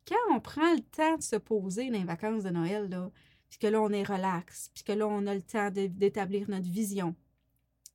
Quand 0.06 0.34
on 0.34 0.40
prend 0.40 0.72
le 0.72 0.80
temps 0.80 1.16
de 1.16 1.22
se 1.22 1.36
poser 1.36 1.90
dans 1.90 1.98
les 1.98 2.04
vacances 2.04 2.44
de 2.44 2.50
Noël, 2.50 2.88
là, 2.88 3.10
puis 3.48 3.58
que 3.58 3.66
là, 3.66 3.80
on 3.80 3.90
est 3.90 4.02
relax, 4.02 4.70
puis 4.74 4.82
que 4.82 4.92
là, 4.92 5.06
on 5.06 5.26
a 5.26 5.34
le 5.34 5.42
temps 5.42 5.70
d'établir 5.70 6.50
notre 6.50 6.68
vision, 6.68 7.14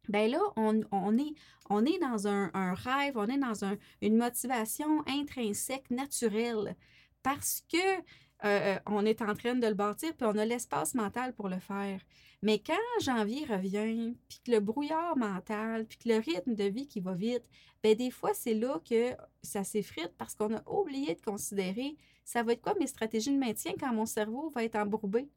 ben 0.10 0.30
là, 0.30 0.40
on, 0.56 1.18
est, 1.18 1.34
on 1.70 1.86
est 1.86 2.00
dans 2.00 2.28
un, 2.28 2.74
rêve, 2.74 3.14
on 3.16 3.28
est 3.28 3.38
dans 3.38 3.64
une 4.02 4.18
motivation 4.18 5.04
intrinsèque, 5.08 5.90
naturelle, 5.92 6.76
parce 7.24 7.64
que 7.72 7.78
euh, 7.78 8.00
euh, 8.44 8.80
on 8.88 9.06
est 9.06 9.22
en 9.22 9.36
train 9.36 9.54
de 9.56 9.68
le 9.68 9.76
bâtir, 9.76 10.16
puis 10.16 10.26
on 10.26 10.38
a 10.38 10.46
l'espace 10.46 10.96
mental 10.96 11.34
pour 11.34 11.48
le 11.48 11.60
faire. 11.60 12.02
Mais 12.42 12.58
quand 12.58 12.74
janvier 13.00 13.46
revient, 13.46 14.16
puis 14.28 14.42
que 14.44 14.52
le 14.52 14.60
brouillard 14.60 15.16
mental, 15.16 15.86
puis 15.86 16.00
que 16.00 16.10
le 16.10 16.18
rythme 16.18 16.56
de 16.56 16.64
vie 16.64 16.88
qui 16.88 17.00
va 17.00 17.14
vite, 17.14 17.44
bien 17.84 17.94
des 17.94 18.10
fois, 18.10 18.34
c'est 18.34 18.56
là 18.56 18.82
que 18.90 19.16
ça 19.44 19.64
s'effrite 19.64 20.14
parce 20.18 20.34
qu'on 20.34 20.56
a 20.56 20.64
oublié 20.68 21.14
de 21.14 21.22
considérer 21.22 21.96
ça 22.32 22.44
va 22.44 22.54
être 22.54 22.62
quoi 22.62 22.76
mes 22.80 22.88
stratégies 22.88 23.34
de 23.34 23.38
maintien 23.38 23.74
quand 23.80 23.94
mon 23.94 24.06
cerveau 24.06 24.50
va 24.50 24.64
être 24.64 24.78
embourbé? 24.78 25.28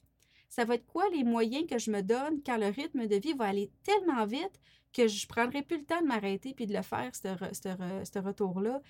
Ça 0.55 0.65
va 0.65 0.77
être 0.77 0.87
quoi 0.87 1.09
les 1.11 1.25
moyens 1.25 1.67
que 1.69 1.79
je 1.79 1.91
me 1.91 2.01
donne 2.01 2.41
quand 2.47 2.59
le 2.59 2.69
rythme 2.69 3.09
de 3.09 3.17
vie 3.17 3.33
va 3.33 3.47
aller 3.47 3.73
tellement 3.83 4.25
vite 4.25 4.61
que 4.93 5.09
je 5.09 5.27
ne 5.27 5.29
prendrai 5.29 5.63
plus 5.63 5.79
le 5.79 5.85
temps 5.85 6.01
de 6.01 6.07
m'arrêter 6.07 6.55
puis 6.55 6.67
de 6.67 6.73
le 6.73 6.83
faire, 6.83 7.11
ce 7.13 8.19
retour-là. 8.21 8.81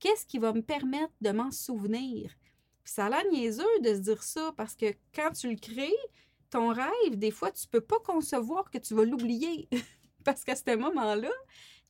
Qu'est-ce 0.00 0.26
qui 0.26 0.38
va 0.38 0.52
me 0.52 0.60
permettre 0.60 1.14
de 1.22 1.30
m'en 1.30 1.50
souvenir? 1.50 2.30
ça 2.84 3.06
a 3.06 3.10
l'air 3.10 3.24
niaiseux 3.30 3.80
de 3.82 3.94
se 3.94 4.00
dire 4.00 4.22
ça 4.22 4.52
parce 4.56 4.74
que 4.74 4.94
quand 5.14 5.30
tu 5.32 5.50
le 5.50 5.56
crées, 5.56 5.92
ton 6.50 6.68
rêve, 6.68 7.16
des 7.16 7.30
fois, 7.30 7.52
tu 7.52 7.66
ne 7.66 7.70
peux 7.70 7.84
pas 7.84 7.98
concevoir 8.00 8.70
que 8.70 8.78
tu 8.78 8.94
vas 8.94 9.04
l'oublier. 9.04 9.68
parce 10.24 10.44
qu'à 10.44 10.56
ce 10.56 10.76
moment-là, 10.76 11.30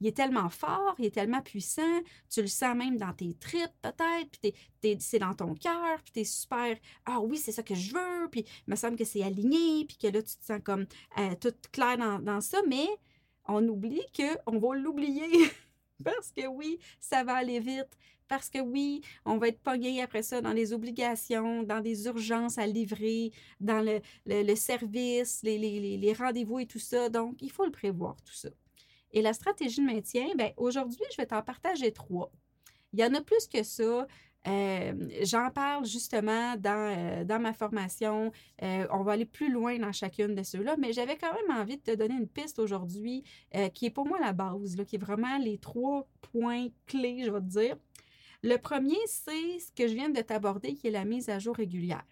il 0.01 0.07
est 0.07 0.17
tellement 0.17 0.49
fort, 0.49 0.95
il 0.99 1.07
est 1.07 1.15
tellement 1.15 1.43
puissant, 1.43 2.01
tu 2.31 2.43
le 2.43 2.49
sens 2.49 2.77
même 2.77 2.97
dans 2.97 3.13
tes 3.13 3.35
tripes 3.35 3.71
peut-être, 3.83 4.39
puis 4.41 4.97
c'est 5.01 5.19
dans 5.19 5.35
ton 5.35 5.55
cœur, 5.55 6.03
puis 6.03 6.13
tu 6.13 6.21
es 6.21 6.25
super, 6.25 6.77
ah 7.07 7.21
oui, 7.21 7.37
c'est 7.37 7.53
ça 7.53 7.63
que 7.63 7.75
je 7.75 7.93
veux, 7.93 8.29
puis 8.31 8.45
il 8.67 8.71
me 8.71 8.77
semble 8.77 8.97
que 8.97 9.05
c'est 9.05 9.23
aligné, 9.23 9.85
puis 9.85 9.97
que 9.97 10.07
là, 10.07 10.23
tu 10.23 10.37
te 10.37 10.45
sens 10.45 10.61
comme 10.63 10.87
euh, 11.19 11.35
tout 11.41 11.55
clair 11.73 11.99
dans, 11.99 12.19
dans 12.19 12.41
ça, 12.41 12.59
mais 12.69 12.87
on 13.47 13.67
oublie 13.67 14.05
qu'on 14.15 14.59
va 14.59 14.77
l'oublier. 14.77 15.51
parce 16.05 16.31
que 16.31 16.47
oui, 16.47 16.79
ça 17.01 17.25
va 17.25 17.35
aller 17.35 17.61
vite, 17.61 17.97
parce 18.29 18.51
que 18.51 18.59
oui, 18.61 19.01
on 19.25 19.39
va 19.39 19.49
être 19.49 19.61
pogné 19.61 20.03
après 20.03 20.23
ça 20.23 20.41
dans 20.41 20.53
les 20.53 20.73
obligations, 20.73 21.63
dans 21.63 21.81
des 21.81 22.07
urgences 22.07 22.59
à 22.59 22.67
livrer, 22.67 23.33
dans 23.59 23.85
le, 24.27 24.55
service, 24.55 25.41
les, 25.43 26.15
rendez-vous 26.17 26.61
et 26.61 26.67
tout 26.67 26.79
ça. 26.79 27.09
Donc, 27.09 27.41
il 27.41 27.51
faut 27.51 27.65
le 27.65 27.73
prévoir, 27.73 28.17
tout 28.23 28.35
ça. 28.35 28.51
Et 29.13 29.23
la 29.23 29.33
stratégie 29.33 29.81
de 29.81 29.87
maintien, 29.87 30.35
bien, 30.37 30.53
aujourd'hui, 30.57 31.05
je 31.11 31.17
vais 31.17 31.27
t'en 31.27 31.43
partager 31.43 31.93
trois. 31.93 32.31
Il 32.93 33.01
y 33.01 33.05
en 33.05 33.15
a 33.15 33.21
plus 33.21 33.47
que 33.47 33.63
ça. 33.63 34.07
Euh, 34.47 34.93
j'en 35.23 35.51
parle 35.51 35.85
justement 35.85 36.57
dans, 36.57 37.25
euh, 37.29 37.39
ma 37.39 37.53
formation. 37.53 38.33
Euh, 38.63 38.87
on 38.91 39.03
va 39.03 39.13
aller 39.13 39.25
plus 39.25 39.53
loin 39.53 39.79
dans 39.79 39.93
chacune 39.93 40.35
de 40.35 40.43
ceux-là, 40.43 40.77
mais 40.79 40.93
j'avais 40.93 41.17
quand 41.17 41.33
même 41.35 41.59
envie 41.59 41.77
de 41.77 41.83
te 41.83 41.95
donner 41.95 42.15
une 42.15 42.29
piste 42.29 42.59
aujourd'hui 42.59 43.25
qui 43.75 43.87
est 43.87 43.91
pour 43.91 44.07
moi 44.07 44.19
la 44.21 44.33
base, 44.33 44.77
qui 44.87 44.97
est 44.97 44.99
vraiment 44.99 45.39
les 45.39 45.59
trois 45.59 46.07
points 46.21 46.69
clés, 46.87 47.25
je 47.25 47.31
vais 47.31 47.41
te 47.41 47.47
dire, 47.47 47.77
le 48.43 48.57
premier, 48.57 48.99
c'est 49.07 49.59
ce 49.59 49.73
que 49.73 49.89
je 49.89 49.95
viens 49.95 50.11
de 50.11 50.21
t'aborder, 50.21 50.75
qui 50.75 50.87
est 50.87 50.93
la 50.93 51.05
mise 51.05 51.29
à 51.29 51.39
jour 51.39 51.57
régulière. 51.57 52.05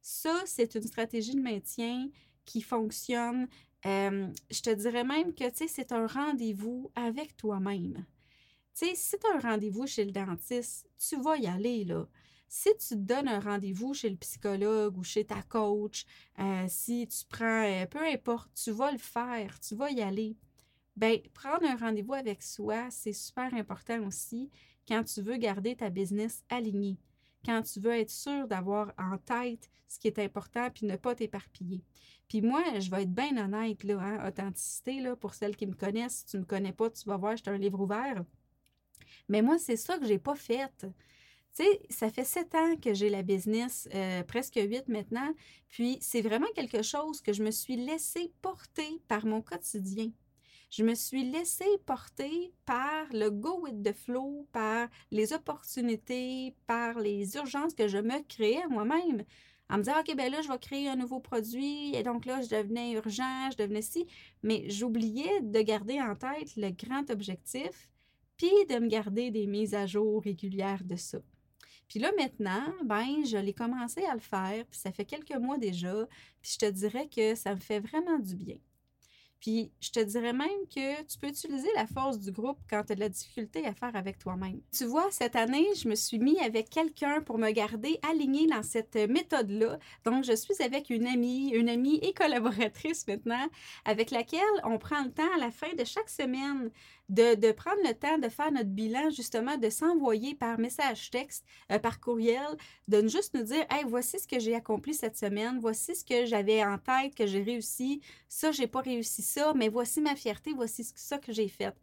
Ça, 0.00 0.34
c'est 0.46 0.74
une 0.74 0.82
stratégie 0.82 1.34
de 1.34 1.40
maintien 1.40 2.08
qui 2.46 2.62
fonctionne. 2.62 3.46
Je 3.84 4.62
te 4.62 4.74
dirais 4.74 5.04
même 5.04 5.34
que 5.34 5.44
c'est 5.54 5.92
un 5.92 6.06
rendez-vous 6.06 6.90
avec 6.94 7.36
toi-même. 7.36 8.04
si 8.74 8.94
tu 8.94 9.26
as 9.26 9.36
un 9.36 9.40
rendez-vous 9.40 9.86
chez 9.86 10.04
le 10.04 10.12
dentiste, 10.12 10.88
tu 10.98 11.20
vas 11.20 11.36
y 11.36 11.46
aller. 11.46 11.84
Là. 11.84 12.06
Si 12.52 12.68
tu 12.78 12.88
te 12.88 12.94
donnes 12.94 13.28
un 13.28 13.38
rendez-vous 13.38 13.94
chez 13.94 14.10
le 14.10 14.16
psychologue 14.16 14.98
ou 14.98 15.04
chez 15.04 15.24
ta 15.24 15.40
coach, 15.42 16.04
euh, 16.40 16.64
si 16.68 17.06
tu 17.06 17.24
prends, 17.28 17.62
euh, 17.62 17.86
peu 17.86 18.04
importe, 18.04 18.50
tu 18.54 18.72
vas 18.72 18.90
le 18.90 18.98
faire, 18.98 19.60
tu 19.60 19.76
vas 19.76 19.88
y 19.90 20.02
aller. 20.02 20.36
Bien, 20.96 21.16
prendre 21.32 21.64
un 21.64 21.76
rendez-vous 21.76 22.14
avec 22.14 22.42
soi, 22.42 22.90
c'est 22.90 23.12
super 23.12 23.54
important 23.54 24.04
aussi 24.04 24.50
quand 24.88 25.04
tu 25.04 25.22
veux 25.22 25.36
garder 25.36 25.76
ta 25.76 25.88
business 25.88 26.42
alignée, 26.48 26.98
quand 27.44 27.62
tu 27.62 27.80
veux 27.80 27.92
être 27.92 28.10
sûr 28.10 28.46
d'avoir 28.46 28.92
en 28.98 29.18
tête 29.18 29.70
ce 29.88 29.98
qui 29.98 30.08
est 30.08 30.18
important 30.18 30.70
puis 30.70 30.86
ne 30.86 30.96
pas 30.96 31.14
t'éparpiller. 31.14 31.82
Puis 32.28 32.42
moi, 32.42 32.62
je 32.78 32.90
vais 32.90 33.02
être 33.02 33.12
bien 33.12 33.36
honnête, 33.36 33.82
là, 33.82 33.98
hein, 33.98 34.28
authenticité, 34.28 35.00
là, 35.00 35.16
pour 35.16 35.34
celles 35.34 35.56
qui 35.56 35.66
me 35.66 35.74
connaissent. 35.74 36.18
Si 36.18 36.26
tu 36.26 36.36
ne 36.36 36.42
me 36.42 36.46
connais 36.46 36.72
pas, 36.72 36.88
tu 36.88 37.04
vas 37.08 37.16
voir, 37.16 37.36
j'ai 37.36 37.50
un 37.50 37.58
livre 37.58 37.80
ouvert. 37.80 38.24
Mais 39.28 39.42
moi, 39.42 39.58
c'est 39.58 39.76
ça 39.76 39.98
que 39.98 40.04
je 40.04 40.12
n'ai 40.12 40.18
pas 40.18 40.36
fait. 40.36 40.70
Tu 40.78 40.88
sais, 41.50 41.82
ça 41.90 42.08
fait 42.08 42.24
sept 42.24 42.54
ans 42.54 42.76
que 42.76 42.94
j'ai 42.94 43.10
la 43.10 43.22
business, 43.22 43.88
euh, 43.94 44.22
presque 44.22 44.54
huit 44.54 44.86
maintenant, 44.86 45.34
puis 45.68 45.98
c'est 46.00 46.22
vraiment 46.22 46.46
quelque 46.54 46.82
chose 46.82 47.20
que 47.20 47.32
je 47.32 47.42
me 47.42 47.50
suis 47.50 47.76
laissé 47.76 48.32
porter 48.42 49.02
par 49.08 49.26
mon 49.26 49.42
quotidien 49.42 50.12
je 50.70 50.84
me 50.84 50.94
suis 50.94 51.24
laissée 51.24 51.78
porter 51.84 52.52
par 52.64 53.06
le 53.12 53.28
go 53.30 53.60
with 53.62 53.82
the 53.82 53.92
flow, 53.92 54.46
par 54.52 54.88
les 55.10 55.32
opportunités, 55.32 56.54
par 56.66 57.00
les 57.00 57.34
urgences 57.34 57.74
que 57.74 57.88
je 57.88 57.98
me 57.98 58.22
créais 58.28 58.66
moi-même. 58.68 59.24
en 59.68 59.78
me 59.78 59.82
disant, 59.82 60.00
OK, 60.00 60.14
ben 60.16 60.30
là, 60.30 60.42
je 60.42 60.48
vais 60.48 60.58
créer 60.58 60.88
un 60.88 60.96
nouveau 60.96 61.20
produit. 61.20 61.94
Et 61.94 62.02
donc 62.02 62.24
là, 62.24 62.40
je 62.40 62.48
devenais 62.48 62.92
urgent, 62.92 63.50
je 63.52 63.56
devenais 63.56 63.82
si. 63.82 64.06
Mais 64.42 64.68
j'oubliais 64.68 65.40
de 65.42 65.60
garder 65.60 66.00
en 66.00 66.14
tête 66.14 66.56
le 66.56 66.70
grand 66.70 67.08
objectif, 67.10 67.90
puis 68.36 68.50
de 68.68 68.78
me 68.78 68.88
garder 68.88 69.30
des 69.30 69.46
mises 69.46 69.74
à 69.74 69.86
jour 69.86 70.22
régulières 70.22 70.84
de 70.84 70.96
ça. 70.96 71.18
Puis 71.88 71.98
là, 71.98 72.12
maintenant, 72.16 72.72
ben, 72.84 73.24
je 73.24 73.36
l'ai 73.36 73.54
commencé 73.54 74.04
à 74.04 74.14
le 74.14 74.20
faire, 74.20 74.64
puis 74.66 74.78
ça 74.78 74.92
fait 74.92 75.04
quelques 75.04 75.36
mois 75.36 75.58
déjà, 75.58 76.06
puis 76.40 76.52
je 76.52 76.58
te 76.58 76.70
dirais 76.70 77.08
que 77.08 77.34
ça 77.34 77.54
me 77.56 77.60
fait 77.60 77.80
vraiment 77.80 78.20
du 78.20 78.36
bien. 78.36 78.56
Puis 79.40 79.72
je 79.80 79.90
te 79.90 80.00
dirais 80.00 80.32
même 80.32 80.48
que 80.74 81.02
tu 81.02 81.18
peux 81.18 81.28
utiliser 81.28 81.68
la 81.74 81.86
force 81.86 82.18
du 82.18 82.30
groupe 82.30 82.58
quand 82.68 82.84
tu 82.84 82.92
as 82.92 82.94
de 82.94 83.00
la 83.00 83.08
difficulté 83.08 83.66
à 83.66 83.72
faire 83.72 83.96
avec 83.96 84.18
toi-même. 84.18 84.60
Tu 84.70 84.84
vois, 84.84 85.10
cette 85.10 85.34
année, 85.34 85.66
je 85.74 85.88
me 85.88 85.94
suis 85.94 86.18
mis 86.18 86.38
avec 86.40 86.68
quelqu'un 86.68 87.22
pour 87.22 87.38
me 87.38 87.50
garder 87.50 87.98
alignée 88.08 88.46
dans 88.46 88.62
cette 88.62 88.96
méthode-là. 88.96 89.78
Donc, 90.04 90.24
je 90.24 90.34
suis 90.34 90.62
avec 90.62 90.90
une 90.90 91.06
amie, 91.06 91.50
une 91.50 91.68
amie 91.68 91.98
et 92.02 92.12
collaboratrice 92.12 93.06
maintenant, 93.06 93.46
avec 93.84 94.10
laquelle 94.10 94.40
on 94.64 94.78
prend 94.78 95.02
le 95.02 95.10
temps 95.10 95.32
à 95.34 95.38
la 95.38 95.50
fin 95.50 95.72
de 95.74 95.84
chaque 95.84 96.10
semaine 96.10 96.70
de, 97.10 97.52
prendre 97.52 97.80
le 97.84 97.92
temps 97.92 98.18
de 98.18 98.28
faire 98.28 98.52
notre 98.52 98.70
bilan, 98.70 99.10
justement, 99.10 99.56
de 99.56 99.68
s'envoyer 99.68 100.34
par 100.34 100.58
message 100.58 101.10
texte, 101.10 101.44
euh, 101.72 101.78
par 101.78 102.00
courriel, 102.00 102.56
de 102.86 103.06
juste 103.08 103.34
nous 103.34 103.42
dire 103.42 103.66
Hey, 103.68 103.84
voici 103.86 104.18
ce 104.20 104.28
que 104.28 104.38
j'ai 104.38 104.54
accompli 104.54 104.94
cette 104.94 105.16
semaine, 105.16 105.58
voici 105.60 105.96
ce 105.96 106.04
que 106.04 106.24
j'avais 106.24 106.64
en 106.64 106.78
tête, 106.78 107.14
que 107.16 107.26
j'ai 107.26 107.42
réussi, 107.42 108.00
ça, 108.28 108.52
j'ai 108.52 108.68
pas 108.68 108.80
réussi 108.80 109.22
ça, 109.22 109.52
mais 109.54 109.68
voici 109.68 110.00
ma 110.00 110.14
fierté, 110.14 110.52
voici 110.54 110.84
ça 110.94 111.18
que 111.18 111.32
j'ai 111.32 111.48
fait. 111.48 111.74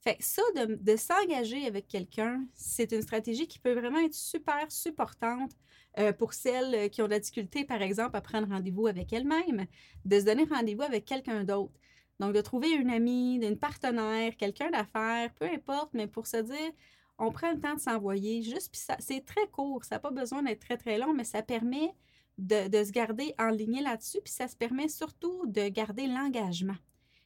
Fait 0.00 0.16
ça, 0.20 0.42
de, 0.54 0.96
s'engager 0.96 1.66
avec 1.66 1.88
quelqu'un, 1.88 2.46
c'est 2.54 2.92
une 2.92 3.02
stratégie 3.02 3.48
qui 3.48 3.58
peut 3.58 3.72
vraiment 3.72 3.98
être 3.98 4.14
super 4.14 4.70
supportante 4.70 5.50
euh, 5.98 6.12
pour 6.12 6.34
celles 6.34 6.88
qui 6.90 7.02
ont 7.02 7.06
de 7.06 7.10
la 7.10 7.18
difficulté, 7.18 7.64
par 7.64 7.82
exemple, 7.82 8.16
à 8.16 8.20
prendre 8.20 8.46
rendez-vous 8.46 8.86
avec 8.86 9.12
elles-mêmes, 9.12 9.66
de 10.04 10.20
se 10.20 10.24
donner 10.24 10.44
rendez-vous 10.44 10.82
avec 10.82 11.04
quelqu'un 11.04 11.42
d'autre. 11.42 11.74
Donc, 12.20 12.34
de 12.34 12.40
trouver 12.40 12.70
une 12.70 12.90
amie, 12.90 13.36
une 13.36 13.58
partenaire, 13.58 14.36
quelqu'un 14.36 14.70
d'affaires, 14.70 15.32
peu 15.34 15.46
importe, 15.46 15.90
mais 15.94 16.06
pour 16.06 16.26
se 16.26 16.38
dire, 16.38 16.72
on 17.18 17.30
prend 17.30 17.52
le 17.52 17.60
temps 17.60 17.74
de 17.74 17.80
s'envoyer, 17.80 18.42
juste, 18.42 18.74
c'est 18.98 19.24
très 19.24 19.46
court, 19.48 19.84
ça 19.84 19.96
n'a 19.96 19.98
pas 20.00 20.10
besoin 20.10 20.42
d'être 20.42 20.60
très, 20.60 20.76
très 20.76 20.98
long, 20.98 21.14
mais 21.14 21.24
ça 21.24 21.42
permet 21.42 21.94
de, 22.38 22.84
se 22.84 22.92
garder 22.92 23.34
en 23.38 23.48
ligne 23.48 23.82
là-dessus, 23.82 24.20
puis 24.22 24.32
ça 24.32 24.48
se 24.48 24.56
permet 24.56 24.88
surtout 24.88 25.46
de 25.46 25.68
garder 25.68 26.06
l'engagement. 26.06 26.76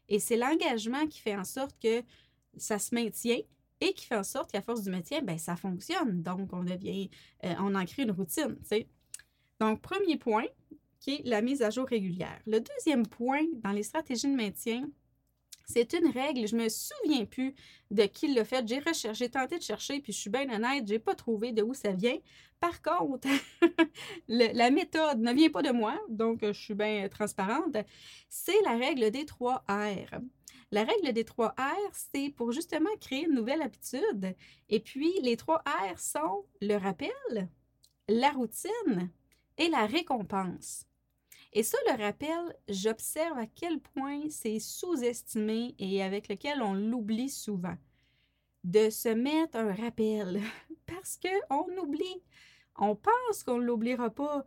Et 0.08 0.18
c'est 0.18 0.36
l'engagement 0.36 1.06
qui 1.06 1.20
fait 1.20 1.36
en 1.36 1.44
sorte 1.44 1.78
que 1.78 2.02
ça 2.56 2.78
se 2.78 2.94
maintient 2.94 3.38
et 3.80 3.92
qui 3.92 4.06
fait 4.06 4.16
en 4.16 4.24
sorte 4.24 4.50
qu'à 4.52 4.62
force 4.62 4.82
du 4.82 4.90
maintien, 4.90 5.22
ben 5.22 5.38
ça 5.38 5.56
fonctionne. 5.56 6.22
Donc, 6.22 6.52
on 6.52 6.64
devient, 6.64 7.10
euh, 7.44 7.54
on 7.58 7.74
en 7.74 7.84
crée 7.84 8.02
une 8.02 8.10
routine, 8.10 8.56
tu 8.60 8.68
sais. 8.68 8.88
Donc, 9.60 9.80
premier 9.80 10.16
point, 10.16 10.46
qui 11.02 11.16
est 11.16 11.22
la 11.24 11.42
mise 11.42 11.62
à 11.62 11.70
jour 11.70 11.86
régulière. 11.86 12.40
Le 12.46 12.60
deuxième 12.60 13.06
point 13.06 13.42
dans 13.62 13.72
les 13.72 13.82
stratégies 13.82 14.28
de 14.28 14.36
maintien, 14.36 14.88
c'est 15.66 15.94
une 15.94 16.08
règle, 16.08 16.46
je 16.46 16.56
me 16.56 16.68
souviens 16.68 17.24
plus 17.24 17.54
de 17.90 18.04
qui 18.04 18.32
l'a 18.32 18.44
fait. 18.44 18.66
J'ai 18.66 18.78
recherché, 18.78 19.14
j'ai 19.14 19.28
tenté 19.28 19.58
de 19.58 19.62
chercher, 19.62 20.00
puis 20.00 20.12
je 20.12 20.18
suis 20.18 20.30
bien 20.30 20.48
honnête, 20.48 20.86
j'ai 20.86 21.00
pas 21.00 21.14
trouvé 21.14 21.52
de 21.52 21.62
où 21.62 21.74
ça 21.74 21.90
vient. 21.92 22.16
Par 22.60 22.80
contre, 22.82 23.28
la 24.28 24.70
méthode 24.70 25.18
ne 25.18 25.32
vient 25.32 25.50
pas 25.50 25.62
de 25.62 25.72
moi, 25.72 25.98
donc 26.08 26.40
je 26.42 26.52
suis 26.52 26.74
bien 26.74 27.08
transparente. 27.08 27.76
C'est 28.28 28.60
la 28.64 28.76
règle 28.76 29.10
des 29.10 29.26
trois 29.26 29.64
R. 29.68 30.20
La 30.70 30.84
règle 30.84 31.12
des 31.12 31.24
trois 31.24 31.54
R, 31.58 31.90
c'est 32.12 32.30
pour 32.30 32.52
justement 32.52 32.90
créer 33.00 33.24
une 33.24 33.34
nouvelle 33.34 33.62
habitude. 33.62 34.36
Et 34.68 34.80
puis, 34.80 35.12
les 35.20 35.36
trois 35.36 35.62
R 35.66 35.98
sont 35.98 36.44
le 36.60 36.76
rappel, 36.76 37.48
la 38.08 38.30
routine 38.30 39.10
et 39.58 39.68
la 39.68 39.86
récompense. 39.86 40.86
Et 41.54 41.62
ça, 41.62 41.76
le 41.86 42.02
rappel, 42.02 42.56
j'observe 42.68 43.36
à 43.36 43.46
quel 43.46 43.78
point 43.78 44.22
c'est 44.30 44.58
sous-estimé 44.58 45.74
et 45.78 46.02
avec 46.02 46.28
lequel 46.28 46.62
on 46.62 46.72
l'oublie 46.72 47.28
souvent. 47.28 47.76
De 48.64 48.90
se 48.90 49.08
mettre 49.08 49.58
un 49.58 49.74
rappel 49.74 50.40
parce 50.86 51.18
qu'on 51.18 51.78
oublie. 51.78 52.22
On 52.76 52.96
pense 52.96 53.42
qu'on 53.44 53.58
ne 53.58 53.64
l'oubliera 53.64 54.08
pas, 54.08 54.44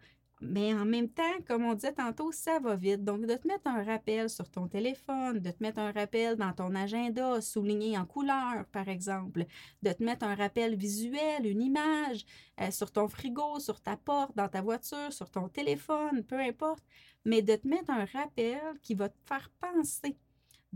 mais 0.47 0.73
en 0.73 0.85
même 0.85 1.09
temps, 1.09 1.23
comme 1.47 1.65
on 1.65 1.73
disait 1.73 1.93
tantôt, 1.93 2.31
ça 2.31 2.59
va 2.59 2.75
vite. 2.75 3.03
Donc, 3.03 3.25
de 3.25 3.35
te 3.35 3.47
mettre 3.47 3.67
un 3.67 3.83
rappel 3.83 4.29
sur 4.29 4.49
ton 4.49 4.67
téléphone, 4.67 5.39
de 5.39 5.51
te 5.51 5.61
mettre 5.61 5.79
un 5.79 5.91
rappel 5.91 6.35
dans 6.35 6.53
ton 6.53 6.73
agenda, 6.75 7.41
souligné 7.41 7.97
en 7.97 8.05
couleur, 8.05 8.65
par 8.71 8.87
exemple, 8.87 9.45
de 9.81 9.91
te 9.91 10.03
mettre 10.03 10.25
un 10.25 10.35
rappel 10.35 10.75
visuel, 10.75 11.45
une 11.45 11.61
image 11.61 12.25
euh, 12.61 12.71
sur 12.71 12.91
ton 12.91 13.07
frigo, 13.07 13.59
sur 13.59 13.81
ta 13.81 13.97
porte, 13.97 14.35
dans 14.35 14.49
ta 14.49 14.61
voiture, 14.61 15.11
sur 15.11 15.29
ton 15.29 15.49
téléphone, 15.49 16.23
peu 16.23 16.39
importe, 16.39 16.83
mais 17.25 17.41
de 17.41 17.55
te 17.55 17.67
mettre 17.67 17.91
un 17.91 18.05
rappel 18.05 18.61
qui 18.81 18.95
va 18.95 19.09
te 19.09 19.17
faire 19.25 19.49
penser 19.59 20.17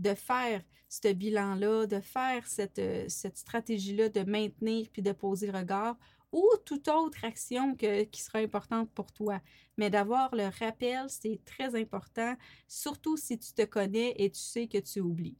de 0.00 0.14
faire 0.14 0.62
ce 0.88 1.12
bilan-là, 1.12 1.86
de 1.86 2.00
faire 2.00 2.46
cette, 2.46 2.78
euh, 2.78 3.04
cette 3.08 3.36
stratégie-là, 3.36 4.08
de 4.08 4.22
maintenir 4.22 4.88
puis 4.92 5.02
de 5.02 5.12
poser 5.12 5.50
regard 5.50 5.96
ou 6.32 6.48
toute 6.64 6.88
autre 6.88 7.24
action 7.24 7.74
qui 7.74 8.22
sera 8.22 8.38
importante 8.38 8.90
pour 8.92 9.12
toi. 9.12 9.40
Mais 9.76 9.90
d'avoir 9.90 10.34
le 10.34 10.48
rappel, 10.58 11.06
c'est 11.08 11.40
très 11.44 11.74
important, 11.74 12.36
surtout 12.68 13.16
si 13.16 13.38
tu 13.38 13.52
te 13.52 13.62
connais 13.62 14.14
et 14.16 14.30
tu 14.30 14.40
sais 14.40 14.66
que 14.66 14.78
tu 14.78 15.00
oublies. 15.00 15.36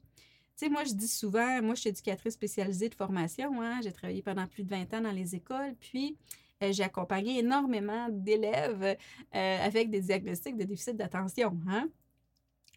Tu 0.56 0.66
sais, 0.66 0.68
moi, 0.68 0.84
je 0.84 0.92
dis 0.92 1.08
souvent, 1.08 1.62
moi, 1.62 1.74
je 1.74 1.80
suis 1.80 1.90
éducatrice 1.90 2.34
spécialisée 2.34 2.88
de 2.88 2.94
formation. 2.94 3.62
Hein, 3.62 3.80
j'ai 3.82 3.92
travaillé 3.92 4.22
pendant 4.22 4.46
plus 4.46 4.64
de 4.64 4.68
20 4.68 4.94
ans 4.94 5.00
dans 5.00 5.12
les 5.12 5.34
écoles. 5.34 5.74
Puis, 5.80 6.18
euh, 6.62 6.72
j'ai 6.72 6.82
accompagné 6.82 7.38
énormément 7.38 8.08
d'élèves 8.10 8.96
euh, 9.34 9.58
avec 9.64 9.90
des 9.90 10.00
diagnostics 10.00 10.56
de 10.56 10.64
déficit 10.64 10.96
d'attention. 10.96 11.58
Hein. 11.68 11.88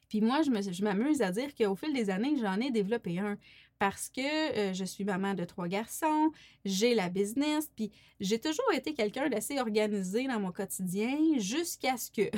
Puis 0.07 0.21
moi, 0.21 0.43
je 0.43 0.83
m'amuse 0.83 1.21
à 1.21 1.31
dire 1.31 1.55
qu'au 1.55 1.75
fil 1.75 1.91
des 1.91 2.09
années, 2.09 2.37
j'en 2.39 2.59
ai 2.59 2.69
développé 2.69 3.19
un 3.19 3.37
parce 3.79 4.09
que 4.09 4.21
euh, 4.21 4.73
je 4.73 4.85
suis 4.85 5.03
maman 5.03 5.33
de 5.33 5.43
trois 5.43 5.67
garçons, 5.67 6.31
j'ai 6.65 6.95
la 6.95 7.09
business, 7.09 7.69
puis 7.75 7.91
j'ai 8.19 8.39
toujours 8.39 8.71
été 8.73 8.93
quelqu'un 8.93 9.29
d'assez 9.29 9.59
organisé 9.59 10.27
dans 10.27 10.39
mon 10.39 10.51
quotidien 10.51 11.17
jusqu'à 11.37 11.97
ce 11.97 12.09
que 12.09 12.29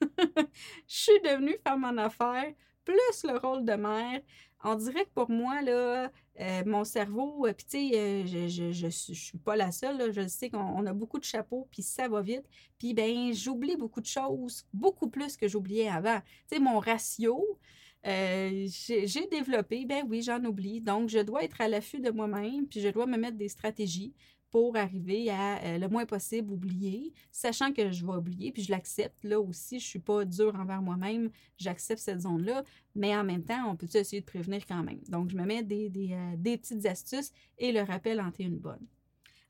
je 0.00 0.44
suis 0.86 1.20
devenue 1.22 1.56
femme 1.62 1.84
en 1.84 1.96
affaires, 1.98 2.52
plus 2.84 3.24
le 3.24 3.38
rôle 3.38 3.64
de 3.64 3.74
mère. 3.74 4.20
On 4.66 4.76
dirait 4.76 5.04
que 5.04 5.10
pour 5.14 5.30
moi, 5.30 5.60
là, 5.60 6.10
euh, 6.40 6.62
mon 6.64 6.84
cerveau, 6.84 7.46
euh, 7.46 7.52
puis 7.52 7.66
tu 7.66 7.90
sais, 7.90 8.26
je, 8.26 8.72
je, 8.72 8.88
suis 8.88 9.38
pas 9.38 9.56
la 9.56 9.70
seule, 9.70 10.10
je 10.10 10.26
sais 10.26 10.48
qu'on 10.48 10.86
a 10.86 10.92
beaucoup 10.94 11.18
de 11.18 11.24
chapeaux, 11.24 11.68
puis 11.70 11.82
ça 11.82 12.08
va 12.08 12.22
vite. 12.22 12.44
Puis 12.78 12.94
ben, 12.94 13.32
j'oublie 13.34 13.76
beaucoup 13.76 14.00
de 14.00 14.06
choses, 14.06 14.66
beaucoup 14.72 15.08
plus 15.08 15.36
que 15.36 15.48
j'oubliais 15.48 15.88
avant. 15.88 16.20
Tu 16.48 16.56
sais, 16.56 16.58
mon 16.58 16.78
ratio, 16.78 17.58
euh, 18.06 18.66
j'ai 18.68 19.26
développé, 19.30 19.86
ben 19.86 20.04
oui, 20.08 20.22
j'en 20.22 20.44
oublie. 20.44 20.80
Donc, 20.80 21.08
je 21.08 21.18
dois 21.20 21.44
être 21.44 21.60
à 21.60 21.68
l'affût 21.68 22.00
de 22.00 22.10
moi-même, 22.10 22.66
puis 22.66 22.80
je 22.80 22.88
dois 22.88 23.06
me 23.06 23.16
mettre 23.16 23.36
des 23.36 23.48
stratégies 23.48 24.12
pour 24.54 24.76
arriver 24.76 25.30
à 25.30 25.60
euh, 25.64 25.78
le 25.78 25.88
moins 25.88 26.06
possible 26.06 26.52
oublier, 26.52 27.12
sachant 27.32 27.72
que 27.72 27.90
je 27.90 28.06
vais 28.06 28.12
oublier, 28.12 28.52
puis 28.52 28.62
je 28.62 28.70
l'accepte. 28.70 29.24
Là 29.24 29.40
aussi, 29.40 29.80
je 29.80 29.84
ne 29.84 29.88
suis 29.88 29.98
pas 29.98 30.24
dure 30.24 30.54
envers 30.54 30.80
moi-même, 30.80 31.30
j'accepte 31.58 32.00
cette 32.00 32.20
zone-là, 32.20 32.62
mais 32.94 33.16
en 33.16 33.24
même 33.24 33.42
temps, 33.42 33.68
on 33.68 33.74
peut 33.74 33.88
essayer 33.92 34.20
de 34.20 34.26
prévenir 34.26 34.64
quand 34.64 34.84
même? 34.84 35.00
Donc, 35.08 35.30
je 35.30 35.36
me 35.36 35.44
mets 35.44 35.64
des, 35.64 35.88
des, 35.88 36.12
euh, 36.12 36.56
petites 36.56 36.86
astuces 36.86 37.32
et 37.58 37.72
le 37.72 37.80
rappel 37.80 38.20
en 38.20 38.28
est 38.28 38.44
une 38.44 38.58
bonne. 38.58 38.86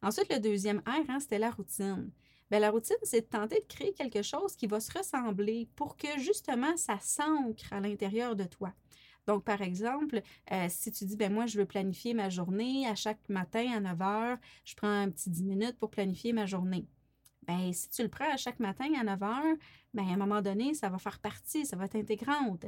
Ensuite, 0.00 0.32
le 0.32 0.40
deuxième 0.40 0.78
R, 0.86 1.04
hein, 1.10 1.20
c'était 1.20 1.38
la 1.38 1.50
routine. 1.50 2.10
Bien, 2.54 2.60
la 2.60 2.70
routine, 2.70 2.94
c'est 3.02 3.22
de 3.22 3.26
tenter 3.26 3.56
de 3.56 3.66
créer 3.66 3.92
quelque 3.94 4.22
chose 4.22 4.54
qui 4.54 4.68
va 4.68 4.78
se 4.78 4.96
ressembler 4.96 5.66
pour 5.74 5.96
que 5.96 6.06
justement 6.20 6.76
ça 6.76 7.00
s'ancre 7.00 7.72
à 7.72 7.80
l'intérieur 7.80 8.36
de 8.36 8.44
toi. 8.44 8.72
Donc, 9.26 9.42
par 9.42 9.60
exemple, 9.60 10.22
euh, 10.52 10.66
si 10.68 10.92
tu 10.92 11.04
dis, 11.04 11.16
ben 11.16 11.32
moi, 11.32 11.46
je 11.46 11.58
veux 11.58 11.66
planifier 11.66 12.14
ma 12.14 12.28
journée 12.28 12.86
à 12.86 12.94
chaque 12.94 13.28
matin 13.28 13.72
à 13.74 13.80
9 13.80 14.02
heures, 14.02 14.38
je 14.64 14.76
prends 14.76 14.86
un 14.86 15.10
petit 15.10 15.30
10 15.30 15.42
minutes 15.42 15.78
pour 15.80 15.90
planifier 15.90 16.32
ma 16.32 16.46
journée. 16.46 16.86
Ben, 17.46 17.72
si 17.72 17.88
tu 17.88 18.02
le 18.02 18.08
prends 18.08 18.30
à 18.32 18.36
chaque 18.36 18.60
matin 18.60 18.86
à 18.98 19.04
9 19.04 19.22
heures, 19.22 19.56
ben, 19.92 20.08
à 20.08 20.12
un 20.12 20.16
moment 20.16 20.42
donné, 20.42 20.74
ça 20.74 20.88
va 20.88 20.98
faire 20.98 21.18
partie, 21.18 21.66
ça 21.66 21.76
va 21.76 21.84
être 21.84 21.96
intégrante. 21.96 22.64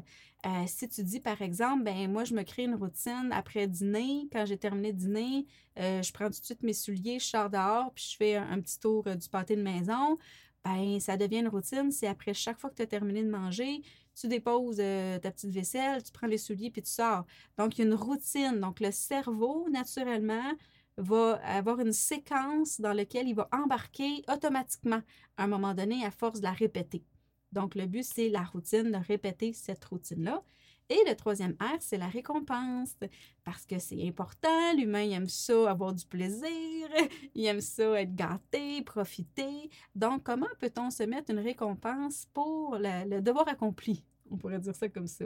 Euh, 0.46 0.64
si 0.66 0.88
tu 0.88 1.02
dis, 1.02 1.20
par 1.20 1.42
exemple, 1.42 1.82
ben, 1.84 2.10
moi, 2.10 2.24
je 2.24 2.34
me 2.34 2.42
crée 2.42 2.64
une 2.64 2.74
routine 2.74 3.30
après 3.32 3.66
dîner, 3.66 4.28
quand 4.32 4.46
j'ai 4.46 4.58
terminé 4.58 4.92
dîner, 4.92 5.46
euh, 5.78 6.02
je 6.02 6.12
prends 6.12 6.26
tout 6.30 6.40
de 6.40 6.44
suite 6.44 6.62
mes 6.62 6.72
souliers, 6.72 7.18
je 7.18 7.26
sors 7.26 7.50
dehors, 7.50 7.92
puis 7.94 8.08
je 8.12 8.16
fais 8.16 8.36
un, 8.36 8.60
petit 8.60 8.78
tour 8.78 9.04
euh, 9.06 9.14
du 9.14 9.28
pâté 9.28 9.56
de 9.56 9.62
maison, 9.62 10.18
ben, 10.64 11.00
ça 11.00 11.16
devient 11.16 11.40
une 11.40 11.48
routine. 11.48 11.90
C'est 11.90 12.06
après 12.06 12.34
chaque 12.34 12.58
fois 12.60 12.70
que 12.70 12.76
tu 12.76 12.82
as 12.82 12.86
terminé 12.86 13.22
de 13.22 13.30
manger, 13.30 13.82
tu 14.14 14.28
déposes 14.28 14.78
ta 14.78 15.30
petite 15.30 15.50
vaisselle, 15.50 16.02
tu 16.02 16.10
prends 16.10 16.26
les 16.26 16.38
souliers, 16.38 16.70
puis 16.70 16.82
tu 16.82 16.90
sors. 16.90 17.26
Donc, 17.58 17.76
il 17.76 17.82
y 17.82 17.84
a 17.84 17.86
une 17.86 17.94
routine. 17.94 18.60
Donc, 18.60 18.80
le 18.80 18.90
cerveau, 18.90 19.68
naturellement, 19.70 20.52
va 20.96 21.34
avoir 21.44 21.80
une 21.80 21.92
séquence 21.92 22.80
dans 22.80 22.92
laquelle 22.92 23.28
il 23.28 23.34
va 23.34 23.48
embarquer 23.52 24.22
automatiquement 24.32 25.02
à 25.36 25.44
un 25.44 25.46
moment 25.46 25.74
donné 25.74 26.04
à 26.04 26.10
force 26.10 26.40
de 26.40 26.44
la 26.44 26.52
répéter. 26.52 27.04
Donc, 27.52 27.74
le 27.74 27.86
but, 27.86 28.04
c'est 28.04 28.28
la 28.28 28.42
routine, 28.42 28.90
de 28.90 29.06
répéter 29.06 29.52
cette 29.52 29.84
routine-là. 29.84 30.42
Et 30.88 30.98
le 31.06 31.16
troisième 31.16 31.56
R, 31.60 31.78
c'est 31.80 31.96
la 31.96 32.06
récompense, 32.06 32.94
parce 33.42 33.66
que 33.66 33.78
c'est 33.78 34.06
important. 34.06 34.74
L'humain, 34.76 35.10
aime 35.10 35.28
ça, 35.28 35.70
avoir 35.70 35.92
du 35.92 36.06
plaisir, 36.06 36.88
il 37.34 37.44
aime 37.46 37.60
ça, 37.60 38.00
être 38.00 38.14
gâté, 38.14 38.82
profiter. 38.82 39.70
Donc, 39.94 40.22
comment 40.22 40.46
peut-on 40.60 40.90
se 40.90 41.02
mettre 41.02 41.32
une 41.32 41.40
récompense 41.40 42.26
pour 42.32 42.76
le 42.78 43.20
devoir 43.20 43.48
accompli? 43.48 44.04
On 44.30 44.36
pourrait 44.36 44.60
dire 44.60 44.74
ça 44.74 44.88
comme 44.88 45.08
ça. 45.08 45.24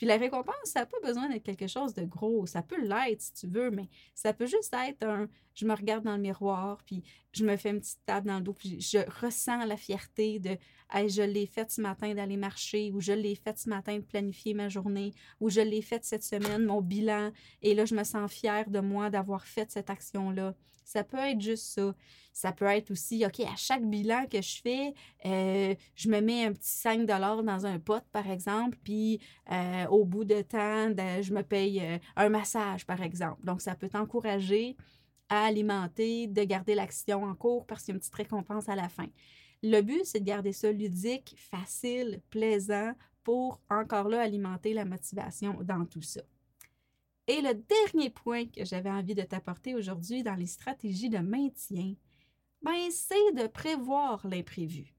Puis 0.00 0.06
la 0.06 0.16
récompense, 0.16 0.54
ça 0.64 0.80
n'a 0.80 0.86
pas 0.86 0.96
besoin 1.04 1.28
d'être 1.28 1.42
quelque 1.42 1.66
chose 1.66 1.92
de 1.92 2.06
gros. 2.06 2.46
Ça 2.46 2.62
peut 2.62 2.80
l'être 2.80 3.20
si 3.20 3.34
tu 3.34 3.46
veux, 3.46 3.70
mais 3.70 3.86
ça 4.14 4.32
peut 4.32 4.46
juste 4.46 4.74
être 4.74 5.02
un 5.02 5.28
je 5.54 5.66
me 5.66 5.74
regarde 5.74 6.04
dans 6.04 6.16
le 6.16 6.22
miroir, 6.22 6.78
puis 6.86 7.02
je 7.32 7.44
me 7.44 7.54
fais 7.58 7.68
une 7.68 7.80
petite 7.80 8.02
table 8.06 8.28
dans 8.28 8.36
le 8.36 8.42
dos, 8.42 8.54
puis 8.54 8.80
je 8.80 8.98
ressens 9.20 9.66
la 9.66 9.76
fierté 9.76 10.38
de 10.38 10.56
hey, 10.90 11.10
je 11.10 11.20
l'ai 11.20 11.44
fait 11.44 11.70
ce 11.70 11.82
matin 11.82 12.14
d'aller 12.14 12.38
marcher, 12.38 12.90
ou 12.92 13.00
je 13.02 13.12
l'ai 13.12 13.34
fait 13.34 13.58
ce 13.58 13.68
matin 13.68 13.96
de 13.96 14.02
planifier 14.02 14.54
ma 14.54 14.70
journée, 14.70 15.12
ou 15.38 15.50
je 15.50 15.60
l'ai 15.60 15.82
fait 15.82 16.02
cette 16.02 16.24
semaine, 16.24 16.64
mon 16.64 16.80
bilan, 16.80 17.30
et 17.60 17.74
là, 17.74 17.84
je 17.84 17.94
me 17.94 18.04
sens 18.04 18.32
fière 18.32 18.70
de 18.70 18.80
moi 18.80 19.10
d'avoir 19.10 19.44
fait 19.44 19.70
cette 19.70 19.90
action-là. 19.90 20.54
Ça 20.90 21.04
peut 21.04 21.18
être 21.18 21.40
juste 21.40 21.66
ça. 21.66 21.94
Ça 22.32 22.50
peut 22.50 22.64
être 22.64 22.90
aussi, 22.90 23.24
OK, 23.24 23.38
à 23.40 23.54
chaque 23.54 23.84
bilan 23.84 24.26
que 24.26 24.42
je 24.42 24.60
fais, 24.60 24.92
euh, 25.24 25.76
je 25.94 26.08
me 26.08 26.20
mets 26.20 26.46
un 26.46 26.52
petit 26.52 26.68
5 26.68 27.06
dans 27.06 27.64
un 27.64 27.78
pot, 27.78 28.02
par 28.10 28.28
exemple, 28.28 28.76
puis 28.82 29.20
euh, 29.52 29.86
au 29.86 30.04
bout 30.04 30.24
de 30.24 30.42
temps, 30.42 30.88
je 31.22 31.32
me 31.32 31.42
paye 31.42 31.80
euh, 31.80 31.98
un 32.16 32.28
massage, 32.28 32.86
par 32.86 33.02
exemple. 33.02 33.44
Donc, 33.44 33.60
ça 33.60 33.76
peut 33.76 33.88
t'encourager 33.88 34.76
à 35.28 35.44
alimenter, 35.44 36.26
de 36.26 36.42
garder 36.42 36.74
l'action 36.74 37.22
en 37.22 37.36
cours 37.36 37.66
parce 37.66 37.84
qu'il 37.84 37.92
y 37.92 37.94
a 37.94 37.94
une 37.94 38.00
petite 38.00 38.14
récompense 38.16 38.68
à 38.68 38.74
la 38.74 38.88
fin. 38.88 39.06
Le 39.62 39.82
but, 39.82 40.04
c'est 40.04 40.18
de 40.18 40.24
garder 40.24 40.52
ça 40.52 40.72
ludique, 40.72 41.36
facile, 41.36 42.20
plaisant 42.30 42.94
pour 43.22 43.60
encore 43.70 44.08
là 44.08 44.22
alimenter 44.22 44.74
la 44.74 44.84
motivation 44.84 45.56
dans 45.62 45.84
tout 45.84 46.02
ça. 46.02 46.22
Et 47.30 47.42
le 47.42 47.54
dernier 47.54 48.10
point 48.10 48.46
que 48.46 48.64
j'avais 48.64 48.90
envie 48.90 49.14
de 49.14 49.22
t'apporter 49.22 49.76
aujourd'hui 49.76 50.24
dans 50.24 50.34
les 50.34 50.48
stratégies 50.48 51.10
de 51.10 51.18
maintien, 51.18 51.94
ben, 52.60 52.90
c'est 52.90 53.32
de 53.36 53.46
prévoir 53.46 54.26
l'imprévu. 54.26 54.92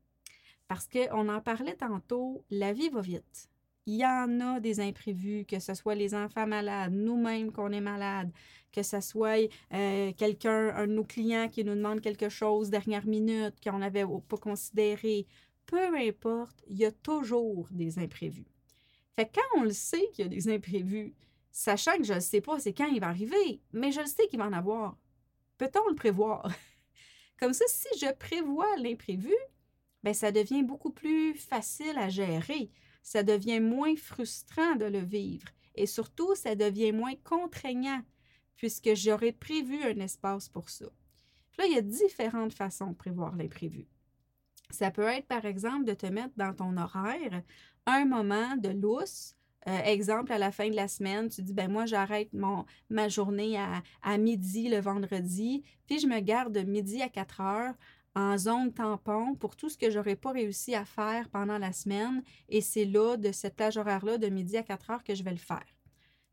Parce 0.70 0.88
qu'on 0.88 1.28
en 1.28 1.42
parlait 1.42 1.76
tantôt, 1.76 2.46
la 2.50 2.72
vie 2.72 2.88
va 2.88 3.02
vite. 3.02 3.50
Il 3.86 3.96
y 3.96 4.06
en 4.06 4.40
a 4.40 4.62
des 4.62 4.80
imprévus, 4.80 5.44
que 5.44 5.60
ce 5.60 5.74
soit 5.74 5.94
les 5.94 6.16
enfants 6.16 6.48
malades, 6.48 6.94
nous-mêmes 6.94 7.52
qu'on 7.52 7.74
est 7.74 7.82
malades, 7.82 8.32
que 8.72 8.82
ce 8.82 9.02
soit 9.02 9.50
euh, 9.74 10.14
quelqu'un, 10.14 10.74
un 10.74 10.88
de 10.88 10.94
nos 10.94 11.04
clients 11.04 11.50
qui 11.50 11.66
nous 11.66 11.76
demande 11.76 12.00
quelque 12.00 12.30
chose 12.30 12.70
dernière 12.70 13.06
minute 13.06 13.56
qu'on 13.62 13.80
n'avait 13.80 14.06
pas 14.06 14.38
considéré. 14.38 15.28
Peu 15.66 15.94
importe, 15.98 16.64
il 16.70 16.78
y 16.78 16.86
a 16.86 16.94
toujours 16.94 17.68
des 17.72 18.00
imprévus. 18.00 18.48
Fait 19.18 19.30
quand 19.36 19.60
on 19.60 19.64
le 19.64 19.74
sait 19.74 20.10
qu'il 20.14 20.24
y 20.24 20.28
a 20.28 20.30
des 20.30 20.48
imprévus, 20.48 21.14
sachant 21.52 21.98
que 21.98 22.04
je 22.04 22.14
ne 22.14 22.20
sais 22.20 22.42
pas 22.42 22.60
c'est 22.60 22.74
quand 22.74 22.88
il 22.88 23.00
va 23.00 23.08
arriver, 23.08 23.62
mais 23.74 23.92
je 23.92 24.02
le 24.02 24.08
sais 24.08 24.28
qu'il 24.28 24.40
va 24.40 24.48
en 24.48 24.54
avoir, 24.54 24.98
peut-on 25.58 25.88
le 25.90 25.96
prévoir? 25.96 26.52
Comme 27.40 27.54
ça, 27.54 27.66
si 27.68 27.88
je 28.00 28.12
prévois 28.14 28.78
l'imprévu, 28.78 29.34
ben 30.04 30.14
ça 30.14 30.32
devient 30.32 30.64
beaucoup 30.64 30.92
plus 30.92 31.34
facile 31.36 31.98
à 31.98 32.10
gérer. 32.10 32.72
Ça 33.04 33.24
devient 33.24 33.60
moins 33.60 33.96
frustrant 33.96 34.76
de 34.76 34.86
le 34.86 35.00
vivre. 35.00 35.48
Et 35.76 35.86
surtout, 35.86 36.36
ça 36.36 36.56
devient 36.56 36.92
moins 36.92 37.16
contraignant 37.24 38.02
puisque 38.58 38.94
j'aurais 38.94 39.32
prévu 39.32 39.82
un 39.84 40.00
espace 40.00 40.48
pour 40.48 40.70
ça. 40.70 40.86
là, 41.58 41.66
il 41.66 41.74
y 41.74 41.78
a 41.78 41.82
différentes 41.82 42.54
façons 42.54 42.92
de 42.92 42.96
prévoir 42.96 43.36
l'imprévu. 43.36 43.88
Ça 44.70 44.92
peut 44.92 45.08
être, 45.08 45.26
par 45.26 45.46
exemple, 45.46 45.86
de 45.86 45.94
te 45.94 46.06
mettre 46.06 46.34
dans 46.38 46.54
ton 46.54 46.78
horaire 46.78 47.42
un 47.88 48.06
moment 48.06 48.56
de 48.58 48.70
lousse 48.70 49.36
euh, 49.68 49.78
exemple, 49.84 50.32
à 50.32 50.40
la 50.40 50.52
fin 50.52 50.70
de 50.70 50.76
la 50.76 50.88
semaine, 50.88 51.30
tu 51.30 51.42
dis, 51.44 51.54
ben 51.54 51.72
moi, 51.72 51.86
j'arrête 51.86 52.34
mon, 52.34 52.66
ma 52.90 53.10
journée 53.10 53.58
à, 53.58 54.18
midi 54.18 54.70
le 54.70 54.80
vendredi, 54.80 55.64
puis 55.86 56.00
je 56.00 56.08
me 56.08 56.20
garde 56.20 56.54
de 56.54 56.62
midi 56.62 57.02
à 57.02 57.10
4 57.10 57.42
heures 57.42 57.76
en 58.16 58.38
zone 58.38 58.74
tampon 58.74 59.36
pour 59.36 59.56
tout 59.56 59.70
ce 59.70 59.78
que 59.78 59.90
j'aurais 59.90 60.16
pas 60.16 60.32
réussi 60.32 60.76
à 60.76 60.84
faire 60.84 61.30
pendant 61.30 61.58
la 61.58 61.72
semaine. 61.74 62.24
Et 62.50 62.62
c'est 62.62 62.86
là, 62.86 63.18
de 63.18 63.32
cette 63.32 63.56
plage 63.56 63.78
horaire-là, 63.78 64.18
de 64.18 64.28
midi 64.28 64.58
à 64.58 64.64
4 64.64 64.90
heures, 64.90 65.04
que 65.04 65.16
je 65.16 65.24
vais 65.24 65.32
le 65.32 65.38
faire. 65.38 65.66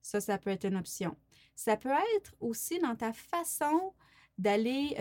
Ça, 0.01 0.21
ça 0.21 0.39
peut 0.39 0.51
être 0.51 0.65
une 0.65 0.77
option. 0.77 1.17
Ça 1.55 1.77
peut 1.77 1.93
être 2.17 2.35
aussi 2.41 2.79
dans 2.79 2.97
ta 2.97 3.13
façon 3.13 3.93
d'aller 4.39 4.95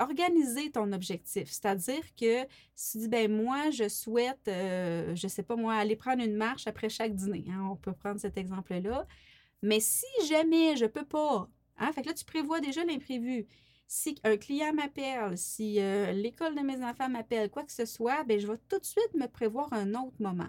organiser 0.00 0.70
ton 0.70 0.92
objectif. 0.92 1.50
C'est-à-dire 1.50 2.02
que 2.18 2.46
si 2.74 2.92
tu 2.92 2.98
dis, 2.98 3.08
ben 3.08 3.30
moi, 3.30 3.70
je 3.70 3.88
souhaite, 3.88 4.48
euh, 4.48 5.14
je 5.14 5.28
sais 5.28 5.42
pas 5.42 5.56
moi, 5.56 5.74
aller 5.74 5.94
prendre 5.94 6.22
une 6.22 6.36
marche 6.36 6.66
après 6.66 6.88
chaque 6.88 7.14
dîner. 7.14 7.44
Hein, 7.50 7.68
on 7.70 7.76
peut 7.76 7.92
prendre 7.92 8.18
cet 8.18 8.38
exemple-là. 8.38 9.06
Mais 9.62 9.78
si 9.78 10.06
jamais 10.28 10.76
je 10.76 10.86
peux 10.86 11.04
pas, 11.04 11.48
hein, 11.76 11.92
fait 11.92 12.02
que 12.02 12.08
là, 12.08 12.14
tu 12.14 12.24
prévois 12.24 12.60
déjà 12.60 12.82
l'imprévu. 12.84 13.46
Si 13.86 14.14
un 14.24 14.36
client 14.36 14.72
m'appelle, 14.72 15.36
si 15.36 15.74
l'école 16.14 16.54
de 16.54 16.60
mes 16.60 16.82
enfants 16.82 17.08
m'appelle, 17.08 17.50
quoi 17.50 17.64
que 17.64 17.72
ce 17.72 17.84
soit, 17.84 18.24
ben, 18.24 18.38
je 18.38 18.46
vais 18.46 18.58
tout 18.68 18.78
de 18.78 18.84
suite 18.84 19.14
me 19.14 19.26
prévoir 19.26 19.72
un 19.72 19.94
autre 19.94 20.16
moment. 20.20 20.48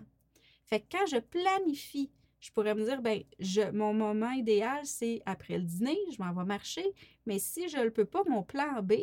Fait 0.65 0.79
que 0.79 0.85
quand 0.91 1.05
je 1.07 1.17
planifie 1.17 2.11
je 2.41 2.51
pourrais 2.51 2.75
me 2.75 2.83
dire, 2.83 3.01
ben, 3.01 3.23
je, 3.39 3.61
mon 3.71 3.93
moment 3.93 4.31
idéal, 4.31 4.85
c'est 4.85 5.21
après 5.25 5.57
le 5.57 5.63
dîner, 5.63 5.97
je 6.11 6.21
m'en 6.21 6.33
vais 6.33 6.43
marcher, 6.43 6.85
mais 7.25 7.39
si 7.39 7.69
je 7.69 7.77
ne 7.77 7.83
le 7.83 7.91
peux 7.91 8.05
pas, 8.05 8.23
mon 8.27 8.43
plan 8.43 8.81
B, 8.81 8.93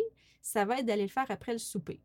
ça 0.42 0.64
va 0.64 0.78
être 0.78 0.86
d'aller 0.86 1.02
le 1.02 1.08
faire 1.08 1.30
après 1.30 1.52
le 1.52 1.58
souper. 1.58 2.02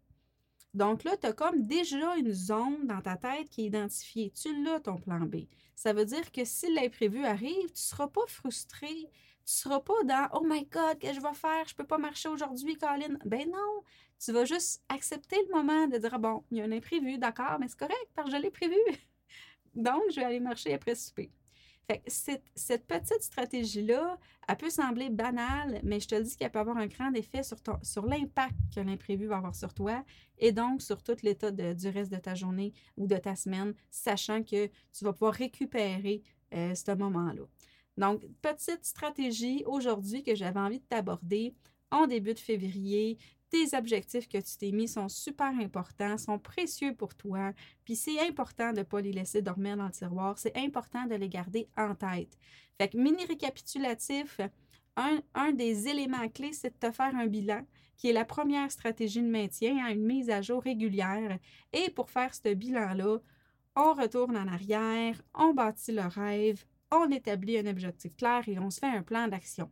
Donc 0.74 1.04
là, 1.04 1.17
tu 1.17 1.28
as 1.28 1.34
comme 1.34 1.65
déjà 1.65 2.15
une 2.17 2.32
zone 2.32 2.88
dans 2.88 3.02
ta 3.02 3.15
tête 3.15 3.50
qui 3.50 3.62
est 3.62 3.65
identifiée. 3.65 4.32
Tu 4.32 4.63
l'as, 4.63 4.80
ton 4.80 4.98
plan 4.98 5.19
B. 5.19 5.46
Ça 5.76 5.93
veut 5.93 6.06
dire 6.06 6.32
que 6.32 6.46
si 6.46 6.72
l'imprévu 6.74 7.26
arrive, 7.26 7.67
tu 7.67 7.74
ne 7.74 7.78
seras 7.78 8.08
pas 8.08 8.26
frustré. 8.28 8.88
Tu 8.88 9.04
ne 9.04 9.08
seras 9.46 9.80
pas 9.82 10.04
dans 10.06 10.30
Oh 10.34 10.43
my 10.46 10.65
God, 10.65 10.98
qu'est-ce 11.00 11.19
que 11.19 11.22
je 11.22 11.28
vais 11.28 11.34
faire? 11.36 11.67
Je 11.67 11.74
ne 11.74 11.78
peux 11.78 11.86
pas 11.86 11.98
marcher 11.98 12.30
aujourd'hui, 12.30 12.76
Colin. 12.76 13.17
Ben 13.26 13.50
non, 13.50 13.84
tu 14.24 14.32
vas 14.32 14.46
juste 14.46 14.84
accepter 14.89 15.38
le 15.48 15.56
moment 15.56 15.88
de 15.88 15.98
dire 15.98 16.13
ah 16.13 16.17
Bon, 16.17 16.43
il 16.50 16.58
y 16.58 16.62
a 16.62 16.63
un 16.63 16.72
imprévu, 16.72 17.17
d'accord, 17.17 17.58
mais 17.60 17.67
c'est 17.67 17.78
correct, 17.78 18.10
parce 18.15 18.30
que 18.30 18.36
je 18.36 18.41
l'ai 18.41 18.52
prévu. 18.52 18.78
Donc, 19.75 20.01
je 20.12 20.15
vais 20.17 20.25
aller 20.25 20.39
marcher 20.39 20.73
après 20.73 20.95
souper. 20.95 21.31
Cette, 22.07 22.88
petite 22.88 23.21
stratégie-là, 23.21 24.17
elle 24.47 24.57
peut 24.57 24.69
sembler 24.69 25.09
banale, 25.09 25.81
mais 25.83 25.99
je 25.99 26.07
te 26.07 26.21
dis 26.21 26.38
qu'elle 26.38 26.51
peut 26.51 26.59
avoir 26.59 26.77
un 26.77 26.88
grand 26.88 27.13
effet 27.13 27.43
sur, 27.43 27.57
sur 27.81 28.05
l'impact 28.05 28.55
que 28.73 28.79
l'imprévu 28.79 29.27
va 29.27 29.38
avoir 29.38 29.55
sur 29.55 29.73
toi 29.73 30.03
et 30.38 30.51
donc 30.53 30.81
sur 30.81 31.03
tout 31.03 31.17
l'état 31.23 31.51
du 31.51 31.89
reste 31.89 32.12
de 32.12 32.17
ta 32.17 32.36
journée 32.36 32.73
ou 32.95 33.05
de 33.05 33.17
ta 33.17 33.36
semaine, 33.36 33.73
sachant 33.91 34.43
que 34.43 34.67
tu 34.67 35.03
vas 35.03 35.12
pouvoir 35.12 35.33
récupérer 35.33 36.23
euh, 36.53 36.73
ce 36.73 36.95
moment-là. 36.95 37.43
Donc, 37.97 38.25
petite 38.41 38.86
stratégie 38.86 39.63
aujourd'hui 39.65 40.23
que 40.23 40.36
j'avais 40.36 40.59
envie 40.59 40.79
de 40.79 40.86
t'aborder 40.86 41.53
en 41.91 42.07
début 42.07 42.33
de 42.33 42.39
février 42.39 43.17
tes 43.54 43.78
objectifs 43.78 44.28
que 44.28 44.39
tu 44.39 44.58
t'es 44.58 44.72
mis 44.72 44.88
sont 44.88 45.08
super 45.08 45.54
importants, 45.60 46.18
sont 46.18 46.39
précieux 46.39 46.96
pour 46.96 47.13
toi, 47.13 47.54
puis 47.86 47.96
c'est 47.96 48.20
important 48.20 48.72
de 48.72 48.80
ne 48.80 48.84
pas 48.84 49.00
les 49.00 49.12
laisser 49.12 49.44
dormir 49.44 49.78
dans 49.78 49.86
le 49.86 49.92
tiroir, 49.92 50.39
c'est 50.39 50.58
important 50.58 51.06
de 51.06 51.13
les 51.13 51.30
garder 51.30 51.70
en 51.78 51.94
tête. 51.94 52.36
Fait 52.80 52.88
que 52.88 52.98
mini 52.98 53.24
récapitulatif, 53.26 54.42
un, 54.98 55.20
un 55.36 55.52
des 55.52 55.88
éléments 55.88 56.28
clés, 56.30 56.54
c'est 56.54 56.72
de 56.72 56.88
te 56.88 56.92
faire 56.92 57.16
un 57.16 57.28
bilan 57.28 57.63
qui 57.96 58.10
est 58.10 58.13
la 58.13 58.26
première 58.26 58.72
stratégie 58.72 59.22
de 59.22 59.28
maintien, 59.28 59.86
à 59.86 59.92
une 59.92 60.04
mise 60.04 60.32
à 60.32 60.42
jour 60.42 60.63
régulière. 60.63 61.38
Et 61.74 61.92
pour 61.92 62.10
faire 62.10 62.34
ce 62.34 62.56
bilan-là, 62.56 63.20
on 63.76 63.94
retourne 63.94 64.36
en 64.36 64.48
arrière, 64.48 65.22
on 65.36 65.54
bâtit 65.54 65.92
le 65.92 66.08
rêve, 66.08 66.66
on 66.92 67.12
établit 67.12 67.60
un 67.60 67.68
objectif 67.68 68.16
clair 68.16 68.42
et 68.48 68.58
on 68.58 68.72
se 68.72 68.80
fait 68.80 68.88
un 68.88 69.04
plan 69.04 69.28
d'action. 69.28 69.70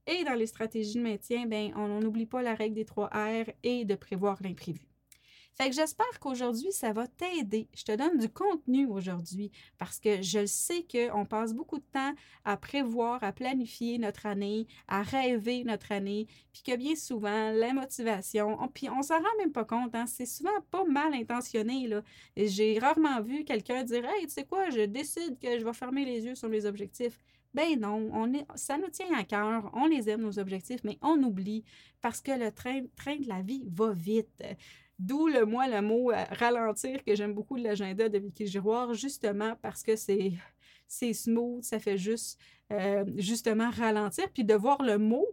Et 0.08 0.24
dans 0.24 0.34
les 0.34 0.48
stratégies 0.48 0.96
de 0.96 1.04
maintien, 1.04 1.46
ben, 1.46 1.72
on 1.76 2.00
n'oublie 2.00 2.26
pas 2.26 2.42
la 2.42 2.56
règle 2.56 2.76
des 2.76 2.86
trois 2.86 3.08
R 3.08 3.46
et 3.64 3.86
de 3.86 3.96
prévoir 3.96 4.42
l'imprévu. 4.42 4.89
Fait 5.56 5.70
que 5.70 5.76
j'espère 5.76 6.20
qu'aujourd'hui, 6.22 6.72
ça 6.72 6.94
va 6.94 7.06
t'aider. 7.08 7.68
Je 7.76 7.84
te 7.84 7.96
donne 7.96 8.18
du 8.18 8.30
contenu 8.30 8.88
aujourd'hui 8.88 9.52
parce 9.78 10.00
que 10.00 10.22
je 10.22 10.46
sais 10.46 10.86
qu'on 10.90 11.26
passe 11.26 11.54
beaucoup 11.54 11.80
de 11.80 11.86
temps 11.92 12.14
à 12.46 12.56
prévoir, 12.56 13.22
à 13.24 13.34
planifier 13.34 13.98
notre 13.98 14.26
année, 14.26 14.68
à 14.88 15.02
rêver 15.02 15.66
notre 15.66 15.92
année, 15.92 16.28
puis 16.54 16.64
que 16.64 16.78
bien 16.78 16.96
souvent, 16.96 17.52
la 17.52 17.74
motivation, 17.74 18.58
on, 18.62 18.70
puis 18.70 18.90
on 18.90 19.02
s'en 19.02 19.18
rend 19.18 19.38
même 19.38 19.52
pas 19.52 19.66
compte, 19.66 19.94
hein, 19.96 20.06
c'est 20.08 20.26
souvent 20.26 20.62
pas 20.72 20.86
mal 20.86 21.14
intentionné. 21.14 21.90
J'ai 22.38 22.80
rarement 22.80 23.22
vu 23.22 23.44
quelqu'un 23.44 23.84
dire 23.84 24.06
Hey, 24.06 24.28
tu 24.28 24.34
sais 24.34 24.46
quoi, 24.46 24.70
je 24.70 24.86
décide 24.86 25.40
que 25.40 25.60
je 25.60 25.66
vais 25.66 25.74
fermer 25.74 26.06
les 26.06 26.26
yeux 26.26 26.36
sur 26.36 26.48
mes 26.48 26.66
objectifs. 26.66 27.20
Ben 27.54 27.80
non, 27.80 28.10
on 28.14 28.32
est, 28.34 28.46
ça 28.56 28.78
nous 28.78 28.90
tient 28.90 29.12
à 29.18 29.24
cœur, 29.24 29.72
on 29.74 29.88
les 29.88 30.08
aime, 30.10 30.22
nos 30.22 30.38
objectifs, 30.38 30.82
mais 30.84 31.00
on 31.02 31.22
oublie 31.24 31.64
parce 32.00 32.22
que 32.22 32.32
le 32.32 32.52
train, 32.52 32.84
train 32.96 33.18
de 33.18 33.28
la 33.28 33.42
vie 33.42 33.68
va 33.72 33.92
vite. 33.92 34.44
D'où 35.00 35.28
le 35.28 35.46
moi 35.46 35.68
le 35.70 35.82
mot 35.82 36.12
euh, 36.12 36.26
ralentir 36.32 37.04
que 37.06 37.16
j'aime 37.16 37.34
beaucoup 37.34 37.58
de 37.58 37.64
l'agenda 37.64 38.10
de 38.10 38.18
Vicky 38.20 38.46
Giroir, 38.48 38.94
justement 38.94 39.56
parce 39.62 39.82
que 39.82 39.96
c'est 39.96 40.34
c'est 40.90 41.14
smooth, 41.14 41.64
ça 41.64 41.80
fait 41.80 41.98
juste 41.98 42.38
euh, 42.72 43.06
justement 43.16 43.70
ralentir. 43.70 44.30
Puis 44.34 44.44
de 44.44 44.56
voir 44.56 44.82
le 44.84 44.98
mot 44.98 45.26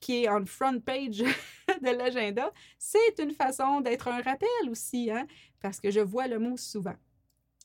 qui 0.00 0.22
est 0.22 0.28
en 0.28 0.44
front 0.46 0.78
page 0.78 1.18
de 1.82 1.90
l'agenda, 1.90 2.52
c'est 2.78 3.18
une 3.18 3.32
façon 3.32 3.80
d'être 3.80 4.06
un 4.06 4.22
rappel 4.22 4.48
aussi, 4.70 5.10
hein, 5.10 5.26
parce 5.60 5.80
que 5.80 5.90
je 5.90 6.00
vois 6.00 6.28
le 6.28 6.38
mot 6.38 6.56
souvent. 6.56 6.94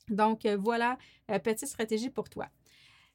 Donc 0.08 0.46
euh, 0.46 0.56
voilà, 0.56 0.98
petite 1.44 1.68
stratégie 1.68 2.10
pour 2.10 2.28
toi. 2.28 2.48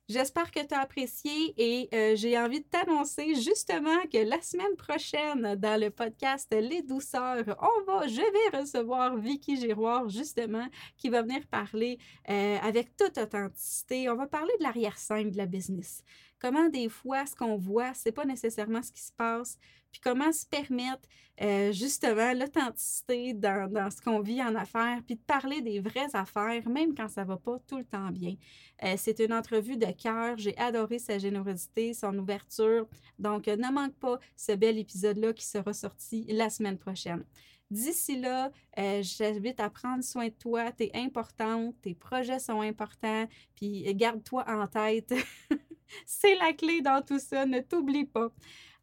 J'espère 0.10 0.50
que 0.50 0.66
tu 0.66 0.74
as 0.74 0.80
apprécié 0.80 1.54
et 1.56 1.88
euh, 1.94 2.16
j'ai 2.16 2.36
envie 2.36 2.62
de 2.62 2.66
t'annoncer 2.66 3.36
justement 3.36 4.02
que 4.12 4.18
la 4.18 4.42
semaine 4.42 4.76
prochaine, 4.76 5.54
dans 5.54 5.80
le 5.80 5.92
podcast 5.92 6.48
Les 6.52 6.82
douceurs, 6.82 7.44
on 7.62 7.84
va, 7.86 8.08
je 8.08 8.16
vais 8.16 8.58
recevoir 8.58 9.16
Vicky 9.18 9.58
Giroir 9.58 10.10
justement 10.10 10.66
qui 10.98 11.10
va 11.10 11.22
venir 11.22 11.46
parler 11.52 12.00
euh, 12.28 12.58
avec 12.64 12.98
toute 12.98 13.20
authenticité. 13.20 14.10
On 14.10 14.16
va 14.16 14.26
parler 14.26 14.54
de 14.58 14.64
l'arrière-scène 14.64 15.30
de 15.30 15.38
la 15.38 15.46
business. 15.46 16.04
Comment 16.40 16.70
des 16.70 16.90
fois 16.90 17.26
ce 17.26 17.36
qu'on 17.36 17.58
voit, 17.58 17.94
c'est 17.94 18.12
pas 18.12 18.26
nécessairement 18.26 18.82
ce 18.82 18.92
qui 18.92 19.02
se 19.02 19.12
passe 19.12 19.58
puis 19.92 20.02
comment 20.02 20.32
se 20.32 20.46
permettre 20.46 21.08
euh, 21.42 21.72
justement 21.72 22.34
l'authenticité 22.34 23.34
dans, 23.34 23.90
ce 23.90 24.02
qu'on 24.02 24.20
vit 24.20 24.42
en 24.42 24.56
affaires, 24.56 25.02
puis 25.06 25.16
de 25.16 25.22
parler 25.22 25.62
des 25.62 25.80
vraies 25.80 26.14
affaires, 26.14 26.68
même 26.68 26.94
quand 26.94 27.08
ça 27.08 27.24
va 27.24 27.38
pas 27.38 27.60
tout 27.68 27.78
le 27.78 27.86
temps 27.86 28.12
bien. 28.12 28.36
Euh, 28.84 28.96
c'est 28.98 29.20
une 29.20 29.34
entrevue 29.34 29.78
de 29.78 29.92
cœur. 29.92 30.38
J'ai 30.38 30.58
adoré 30.58 31.00
sa 31.00 31.18
générosité, 31.18 31.94
son 31.94 32.18
ouverture. 32.18 32.88
Donc, 33.18 33.48
euh, 33.48 33.56
ne 33.56 33.72
manque 33.72 33.96
pas 33.96 34.20
ce 34.36 34.52
bel 34.52 34.78
épisode-là 34.78 35.34
qui 35.34 35.46
sera 35.46 35.74
sorti 35.74 36.26
la 36.28 36.50
semaine 36.50 36.78
prochaine. 36.78 37.24
D'ici 37.72 38.20
là, 38.20 38.52
j'invite 38.76 39.60
à 39.60 39.70
prendre 39.70 40.04
soin 40.04 40.26
de 40.26 40.34
toi. 40.34 40.72
Tu 40.72 40.86
es 40.86 40.92
importante, 40.96 41.76
tes 41.84 41.94
projets 41.94 42.40
sont 42.40 42.62
importants, 42.62 43.28
puis 43.56 43.84
garde-toi 43.94 44.44
en 44.48 44.66
tête. 44.66 45.14
C'est 46.06 46.36
la 46.36 46.54
clé 46.54 46.82
dans 46.82 47.02
tout 47.02 47.20
ça, 47.20 47.46
ne 47.46 47.60
t'oublie 47.60 48.06
pas. 48.06 48.30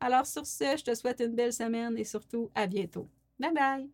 Alors 0.01 0.27
sur 0.27 0.47
ce, 0.47 0.77
je 0.77 0.85
te 0.85 0.95
souhaite 0.95 1.21
une 1.21 1.35
belle 1.35 1.53
semaine 1.53 1.97
et 1.97 2.05
surtout 2.05 2.51
à 2.55 2.67
bientôt. 2.67 3.09
Bye 3.39 3.53
bye! 3.53 3.91